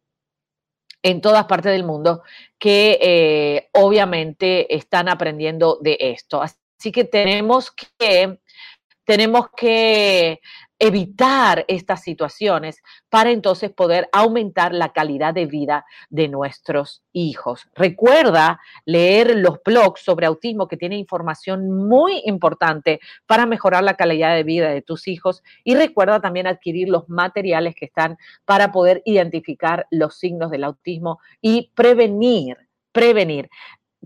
en 1.06 1.20
todas 1.20 1.44
partes 1.44 1.70
del 1.70 1.84
mundo 1.84 2.22
que 2.58 2.98
eh, 3.00 3.68
obviamente 3.74 4.74
están 4.74 5.08
aprendiendo 5.08 5.78
de 5.80 5.96
esto. 6.00 6.42
Así 6.42 6.90
que 6.90 7.04
tenemos 7.04 7.70
que, 7.70 8.40
tenemos 9.04 9.46
que 9.56 10.40
evitar 10.78 11.64
estas 11.68 12.02
situaciones 12.02 12.82
para 13.08 13.30
entonces 13.30 13.70
poder 13.70 14.08
aumentar 14.12 14.74
la 14.74 14.92
calidad 14.92 15.32
de 15.32 15.46
vida 15.46 15.86
de 16.10 16.28
nuestros 16.28 17.02
hijos. 17.12 17.66
Recuerda 17.74 18.60
leer 18.84 19.36
los 19.36 19.58
blogs 19.64 20.02
sobre 20.02 20.26
autismo 20.26 20.68
que 20.68 20.76
tienen 20.76 20.98
información 20.98 21.70
muy 21.70 22.22
importante 22.26 23.00
para 23.26 23.46
mejorar 23.46 23.84
la 23.84 23.94
calidad 23.94 24.34
de 24.34 24.44
vida 24.44 24.68
de 24.70 24.82
tus 24.82 25.08
hijos 25.08 25.42
y 25.64 25.74
recuerda 25.74 26.20
también 26.20 26.46
adquirir 26.46 26.88
los 26.88 27.08
materiales 27.08 27.74
que 27.74 27.86
están 27.86 28.18
para 28.44 28.72
poder 28.72 29.02
identificar 29.04 29.86
los 29.90 30.18
signos 30.18 30.50
del 30.50 30.64
autismo 30.64 31.20
y 31.40 31.72
prevenir, 31.74 32.56
prevenir. 32.92 33.48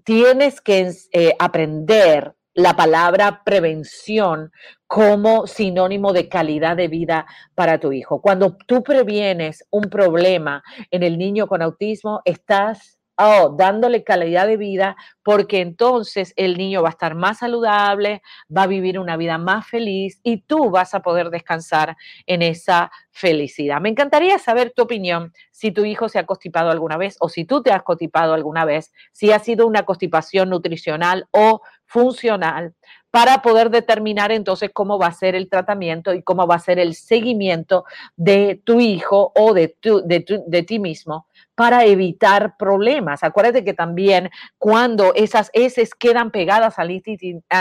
Tienes 0.04 0.60
que 0.60 0.90
eh, 1.12 1.34
aprender 1.38 2.34
la 2.60 2.76
palabra 2.76 3.42
prevención 3.44 4.52
como 4.86 5.46
sinónimo 5.46 6.12
de 6.12 6.28
calidad 6.28 6.76
de 6.76 6.88
vida 6.88 7.26
para 7.54 7.78
tu 7.78 7.92
hijo. 7.92 8.20
Cuando 8.20 8.56
tú 8.66 8.82
previenes 8.82 9.64
un 9.70 9.84
problema 9.84 10.62
en 10.90 11.02
el 11.02 11.16
niño 11.16 11.46
con 11.46 11.62
autismo, 11.62 12.20
estás 12.24 12.99
oh, 13.20 13.54
dándole 13.56 14.02
calidad 14.02 14.46
de 14.46 14.56
vida 14.56 14.96
porque 15.22 15.60
entonces 15.60 16.32
el 16.36 16.56
niño 16.56 16.82
va 16.82 16.88
a 16.88 16.92
estar 16.92 17.14
más 17.14 17.38
saludable, 17.38 18.22
va 18.54 18.62
a 18.64 18.66
vivir 18.66 18.98
una 18.98 19.16
vida 19.16 19.38
más 19.38 19.66
feliz 19.66 20.18
y 20.22 20.38
tú 20.38 20.70
vas 20.70 20.94
a 20.94 21.00
poder 21.00 21.30
descansar 21.30 21.96
en 22.26 22.42
esa 22.42 22.90
felicidad. 23.10 23.80
Me 23.80 23.90
encantaría 23.90 24.38
saber 24.38 24.72
tu 24.74 24.82
opinión, 24.82 25.32
si 25.50 25.70
tu 25.70 25.84
hijo 25.84 26.08
se 26.08 26.18
ha 26.18 26.26
constipado 26.26 26.70
alguna 26.70 26.96
vez 26.96 27.16
o 27.20 27.28
si 27.28 27.44
tú 27.44 27.62
te 27.62 27.70
has 27.70 27.82
constipado 27.82 28.34
alguna 28.34 28.64
vez, 28.64 28.92
si 29.12 29.32
ha 29.32 29.38
sido 29.38 29.66
una 29.66 29.84
constipación 29.84 30.48
nutricional 30.50 31.28
o 31.30 31.60
funcional 31.84 32.74
para 33.10 33.42
poder 33.42 33.70
determinar 33.70 34.30
entonces 34.30 34.70
cómo 34.72 34.98
va 34.98 35.06
a 35.06 35.12
ser 35.12 35.34
el 35.34 35.48
tratamiento 35.48 36.14
y 36.14 36.22
cómo 36.22 36.46
va 36.46 36.56
a 36.56 36.60
ser 36.60 36.78
el 36.78 36.94
seguimiento 36.94 37.84
de 38.16 38.60
tu 38.64 38.80
hijo 38.80 39.32
o 39.36 39.52
de, 39.52 39.76
de, 39.82 40.62
ti 40.62 40.78
mismo 40.78 41.26
para 41.54 41.84
evitar 41.84 42.56
problemas. 42.56 43.24
Acuérdate 43.24 43.64
que 43.64 43.74
también 43.74 44.30
cuando 44.58 45.12
esas 45.14 45.50
heces 45.52 45.94
quedan 45.94 46.30
pegadas 46.30 46.78
al 46.78 46.88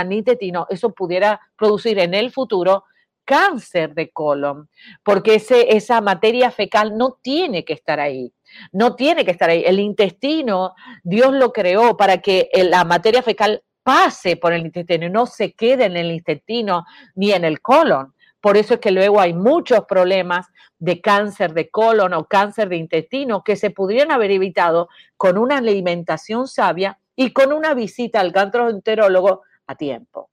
nitetino, 0.08 0.68
eso 0.70 0.92
pudiera 0.92 1.42
producir 1.58 1.98
en 2.00 2.14
el 2.14 2.32
futuro 2.32 2.84
cáncer 3.26 3.94
de 3.94 4.10
colon, 4.10 4.70
porque 5.04 5.36
ese, 5.36 5.76
esa 5.76 6.02
materia 6.02 6.50
fecal 6.50 6.98
no 6.98 7.20
tiene 7.22 7.64
que 7.64 7.74
estar 7.74 8.00
ahí. 8.00 8.34
No 8.72 8.96
tiene 8.96 9.24
que 9.24 9.30
estar 9.30 9.52
ahí. 9.52 9.64
El 9.64 9.80
intestino, 9.80 10.74
Dios 11.04 11.34
lo 11.34 11.54
creó 11.54 11.96
para 11.96 12.18
que 12.18 12.50
la 12.56 12.84
materia 12.86 13.22
fecal 13.22 13.62
pase 13.89 14.38
por 14.38 14.54
el 14.54 14.67
intestino 14.67 15.10
no 15.10 15.25
se 15.25 15.54
quede 15.54 15.86
en 15.86 15.97
el 15.97 16.12
intestino 16.12 16.86
ni 17.15 17.32
en 17.32 17.43
el 17.43 17.60
colon. 17.60 18.13
Por 18.39 18.56
eso 18.56 18.75
es 18.75 18.80
que 18.80 18.91
luego 18.91 19.19
hay 19.19 19.34
muchos 19.34 19.86
problemas 19.86 20.45
de 20.78 21.02
cáncer 21.02 21.56
de 21.56 21.71
colon 21.71 22.13
o 22.13 22.25
cáncer 22.25 22.69
de 22.69 22.75
intestino 22.75 23.43
que 23.43 23.56
se 23.56 23.71
podrían 23.71 24.12
haber 24.12 24.30
evitado 24.30 24.89
con 25.17 25.39
una 25.39 25.58
alimentación 25.58 26.47
sabia 26.47 26.99
y 27.15 27.34
con 27.34 27.52
una 27.52 27.73
visita 27.73 28.19
al 28.19 28.32
gastroenterólogo 28.32 29.41
a 29.65 29.73
tiempo. 29.73 30.30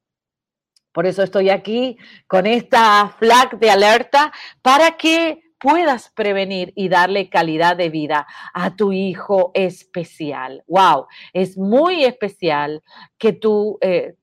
Por 0.92 1.06
eso 1.06 1.22
estoy 1.22 1.48
aquí 1.48 1.96
con 2.26 2.44
esta 2.44 3.08
flag 3.18 3.58
de 3.58 3.70
alerta 3.70 4.34
para 4.60 4.98
que 4.98 5.45
puedas 5.58 6.10
prevenir 6.10 6.72
y 6.76 6.88
darle 6.88 7.28
calidad 7.28 7.76
de 7.76 7.90
vida 7.90 8.26
a 8.52 8.76
tu 8.76 8.92
hijo 8.92 9.50
especial. 9.54 10.62
¡Wow! 10.66 11.06
Es 11.32 11.56
muy 11.56 12.04
especial 12.04 12.82
que 13.18 13.32
tú 13.32 13.78
eh, 13.80 14.14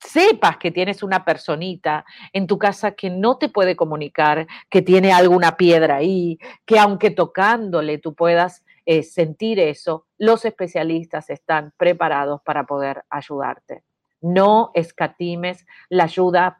sepas 0.00 0.58
que 0.58 0.70
tienes 0.70 1.02
una 1.02 1.24
personita 1.24 2.04
en 2.32 2.46
tu 2.46 2.58
casa 2.58 2.92
que 2.92 3.10
no 3.10 3.38
te 3.38 3.48
puede 3.48 3.76
comunicar, 3.76 4.46
que 4.70 4.82
tiene 4.82 5.12
alguna 5.12 5.56
piedra 5.56 5.96
ahí, 5.96 6.38
que 6.64 6.78
aunque 6.78 7.10
tocándole 7.10 7.98
tú 7.98 8.14
puedas 8.14 8.64
eh, 8.84 9.02
sentir 9.02 9.58
eso, 9.58 10.06
los 10.18 10.44
especialistas 10.44 11.30
están 11.30 11.72
preparados 11.76 12.40
para 12.42 12.64
poder 12.64 13.04
ayudarte. 13.10 13.82
No 14.20 14.70
escatimes 14.74 15.66
la 15.88 16.04
ayuda 16.04 16.58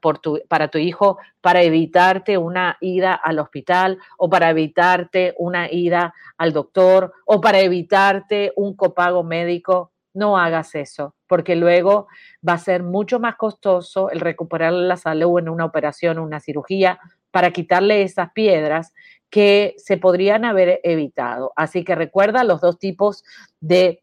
para 0.48 0.68
tu 0.68 0.78
hijo 0.78 1.18
para 1.40 1.62
evitarte 1.62 2.38
una 2.38 2.76
ida 2.80 3.14
al 3.14 3.38
hospital 3.38 3.98
o 4.18 4.28
para 4.28 4.50
evitarte 4.50 5.34
una 5.38 5.70
ida 5.70 6.14
al 6.36 6.52
doctor 6.52 7.12
o 7.24 7.40
para 7.40 7.60
evitarte 7.60 8.52
un 8.56 8.76
copago 8.76 9.22
médico. 9.22 9.92
No 10.14 10.38
hagas 10.38 10.74
eso, 10.74 11.14
porque 11.26 11.56
luego 11.56 12.08
va 12.46 12.54
a 12.54 12.58
ser 12.58 12.82
mucho 12.82 13.20
más 13.20 13.36
costoso 13.36 14.10
el 14.10 14.20
recuperar 14.20 14.72
la 14.72 14.96
salud 14.96 15.38
en 15.38 15.48
una 15.48 15.66
operación 15.66 16.18
una 16.18 16.40
cirugía 16.40 16.98
para 17.30 17.50
quitarle 17.50 18.02
esas 18.02 18.32
piedras 18.32 18.94
que 19.28 19.74
se 19.76 19.98
podrían 19.98 20.46
haber 20.46 20.80
evitado. 20.84 21.52
Así 21.54 21.84
que 21.84 21.94
recuerda 21.94 22.44
los 22.44 22.62
dos 22.62 22.78
tipos 22.78 23.24
de 23.60 24.02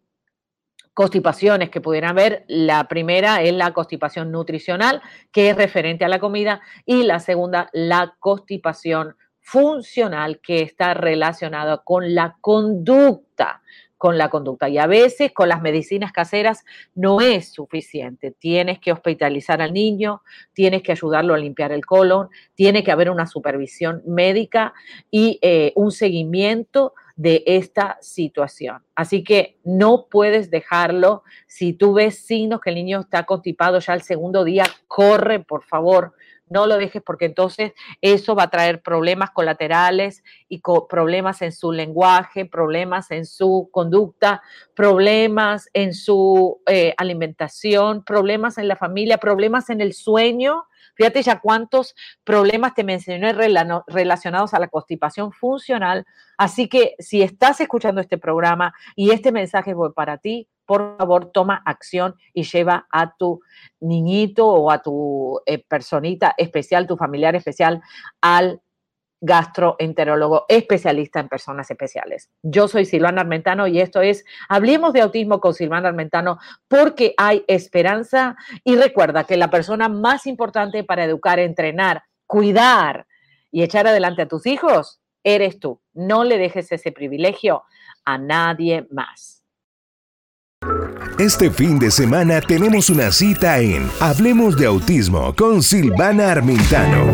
constipaciones 0.93 1.69
que 1.69 1.81
pudieran 1.81 2.11
haber. 2.11 2.45
La 2.47 2.87
primera 2.87 3.41
es 3.41 3.53
la 3.53 3.73
constipación 3.73 4.31
nutricional, 4.31 5.01
que 5.31 5.49
es 5.49 5.55
referente 5.55 6.05
a 6.05 6.09
la 6.09 6.19
comida, 6.19 6.61
y 6.85 7.03
la 7.03 7.19
segunda, 7.19 7.69
la 7.73 8.15
constipación 8.19 9.15
funcional, 9.39 10.39
que 10.39 10.61
está 10.61 10.93
relacionada 10.93 11.81
con 11.83 12.15
la 12.15 12.37
conducta 12.39 13.61
con 14.03 14.17
la 14.17 14.29
conducta. 14.29 14.67
Y 14.67 14.77
a 14.79 14.85
veces 14.85 15.31
con 15.31 15.47
las 15.47 15.61
medicinas 15.61 16.11
caseras 16.11 16.65
no 16.93 17.21
es 17.21 17.53
suficiente. 17.53 18.31
Tienes 18.31 18.79
que 18.79 18.91
hospitalizar 18.91 19.61
al 19.61 19.71
niño, 19.71 20.23
tienes 20.51 20.83
que 20.83 20.91
ayudarlo 20.91 21.33
a 21.33 21.37
limpiar 21.37 21.71
el 21.71 21.85
colon, 21.85 22.27
tiene 22.53 22.83
que 22.83 22.91
haber 22.91 23.09
una 23.09 23.27
supervisión 23.27 24.03
médica 24.05 24.73
y 25.09 25.39
eh, 25.41 25.71
un 25.75 25.93
seguimiento 25.93 26.93
de 27.15 27.43
esta 27.45 27.97
situación. 28.01 28.83
Así 28.95 29.23
que 29.23 29.59
no 29.63 30.07
puedes 30.09 30.49
dejarlo. 30.49 31.23
Si 31.47 31.73
tú 31.73 31.93
ves 31.93 32.25
signos 32.25 32.61
que 32.61 32.71
el 32.71 32.75
niño 32.75 33.01
está 33.01 33.25
constipado 33.25 33.79
ya 33.79 33.93
el 33.93 34.01
segundo 34.01 34.43
día, 34.43 34.65
corre, 34.87 35.39
por 35.39 35.63
favor, 35.63 36.13
no 36.53 36.67
lo 36.67 36.77
dejes 36.77 37.01
porque 37.03 37.25
entonces 37.25 37.73
eso 37.99 38.35
va 38.35 38.43
a 38.43 38.49
traer 38.49 38.81
problemas 38.81 39.31
colaterales 39.31 40.23
y 40.47 40.61
problemas 40.87 41.41
en 41.41 41.51
su 41.51 41.71
lenguaje, 41.71 42.45
problemas 42.45 43.09
en 43.11 43.25
su 43.25 43.69
conducta, 43.71 44.41
problemas 44.75 45.69
en 45.73 45.93
su 45.93 46.61
eh, 46.67 46.93
alimentación, 46.97 48.03
problemas 48.05 48.57
en 48.57 48.67
la 48.67 48.75
familia, 48.75 49.17
problemas 49.17 49.69
en 49.71 49.81
el 49.81 49.93
sueño. 49.93 50.65
Fíjate 50.95 51.23
ya 51.23 51.39
cuántos 51.39 51.95
problemas 52.23 52.75
te 52.75 52.83
mencioné 52.83 53.33
relacionados 53.33 54.53
a 54.53 54.59
la 54.59 54.67
constipación 54.67 55.31
funcional. 55.31 56.05
Así 56.37 56.69
que 56.69 56.93
si 56.99 57.23
estás 57.23 57.61
escuchando 57.61 57.99
este 57.99 58.19
programa 58.19 58.73
y 58.95 59.09
este 59.09 59.31
mensaje 59.31 59.71
es 59.71 59.77
para 59.95 60.19
ti, 60.19 60.47
por 60.65 60.97
favor 60.97 61.31
toma 61.31 61.61
acción 61.65 62.15
y 62.33 62.43
lleva 62.43 62.87
a 62.91 63.15
tu 63.15 63.41
niñito 63.79 64.47
o 64.47 64.71
a 64.71 64.81
tu 64.81 65.41
eh, 65.45 65.63
personita 65.63 66.33
especial, 66.37 66.87
tu 66.87 66.97
familiar 66.97 67.35
especial, 67.35 67.81
al 68.21 68.61
gastroenterólogo 69.25 70.45
especialista 70.49 71.21
en 71.21 71.29
personas 71.29 71.71
especiales. 71.71 72.29
Yo 72.41 72.67
soy 72.67 72.83
Silvana 72.83 73.21
Armentano 73.21 73.67
y 73.67 73.79
esto 73.79 74.01
es 74.01 74.25
Hablemos 74.49 74.91
de 74.91 74.99
Autismo 74.99 75.39
con 75.39 75.53
Silvana 75.53 75.87
Armentano 75.87 76.39
porque 76.67 77.13
hay 77.15 77.45
esperanza 77.47 78.35
y 78.65 78.75
recuerda 78.75 79.23
que 79.23 79.37
la 79.37 79.49
persona 79.49 79.87
más 79.87 80.27
importante 80.27 80.83
para 80.83 81.05
educar, 81.05 81.39
entrenar, 81.39 82.03
cuidar 82.27 83.07
y 83.49 83.63
echar 83.63 83.87
adelante 83.87 84.23
a 84.23 84.27
tus 84.27 84.45
hijos 84.45 84.99
eres 85.23 85.57
tú. 85.57 85.81
No 85.93 86.25
le 86.25 86.37
dejes 86.37 86.73
ese 86.73 86.91
privilegio 86.91 87.63
a 88.03 88.17
nadie 88.17 88.87
más. 88.91 89.42
Este 91.19 91.51
fin 91.51 91.79
de 91.79 91.91
semana 91.91 92.41
tenemos 92.41 92.89
una 92.89 93.11
cita 93.11 93.59
en 93.59 93.89
Hablemos 93.99 94.57
de 94.57 94.65
Autismo 94.65 95.33
con 95.35 95.61
Silvana 95.61 96.31
Armentano. 96.31 97.05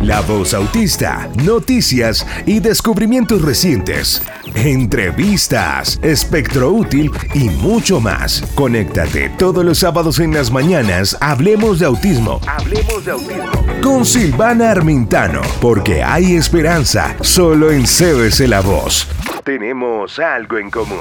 La 0.00 0.20
voz 0.20 0.54
autista, 0.54 1.28
noticias 1.44 2.26
y 2.46 2.60
descubrimientos 2.60 3.42
recientes, 3.42 4.22
entrevistas, 4.54 5.98
espectro 6.02 6.70
útil 6.70 7.10
y 7.34 7.48
mucho 7.48 8.00
más. 8.00 8.42
Conéctate 8.54 9.28
todos 9.30 9.64
los 9.64 9.78
sábados 9.78 10.20
en 10.20 10.34
las 10.34 10.50
mañanas. 10.50 11.16
Hablemos 11.20 11.78
de 11.78 11.86
autismo. 11.86 12.40
Hablemos 12.46 13.04
de 13.04 13.12
autismo. 13.12 13.66
Con 13.82 14.04
Silvana 14.04 14.70
Armentano, 14.70 15.42
porque 15.60 16.02
hay 16.02 16.36
esperanza 16.36 17.16
solo 17.20 17.70
en 17.70 17.82
CBC 17.82 18.46
La 18.46 18.60
Voz. 18.60 19.08
Tenemos 19.44 20.18
algo 20.18 20.58
en 20.58 20.70
común. 20.70 20.98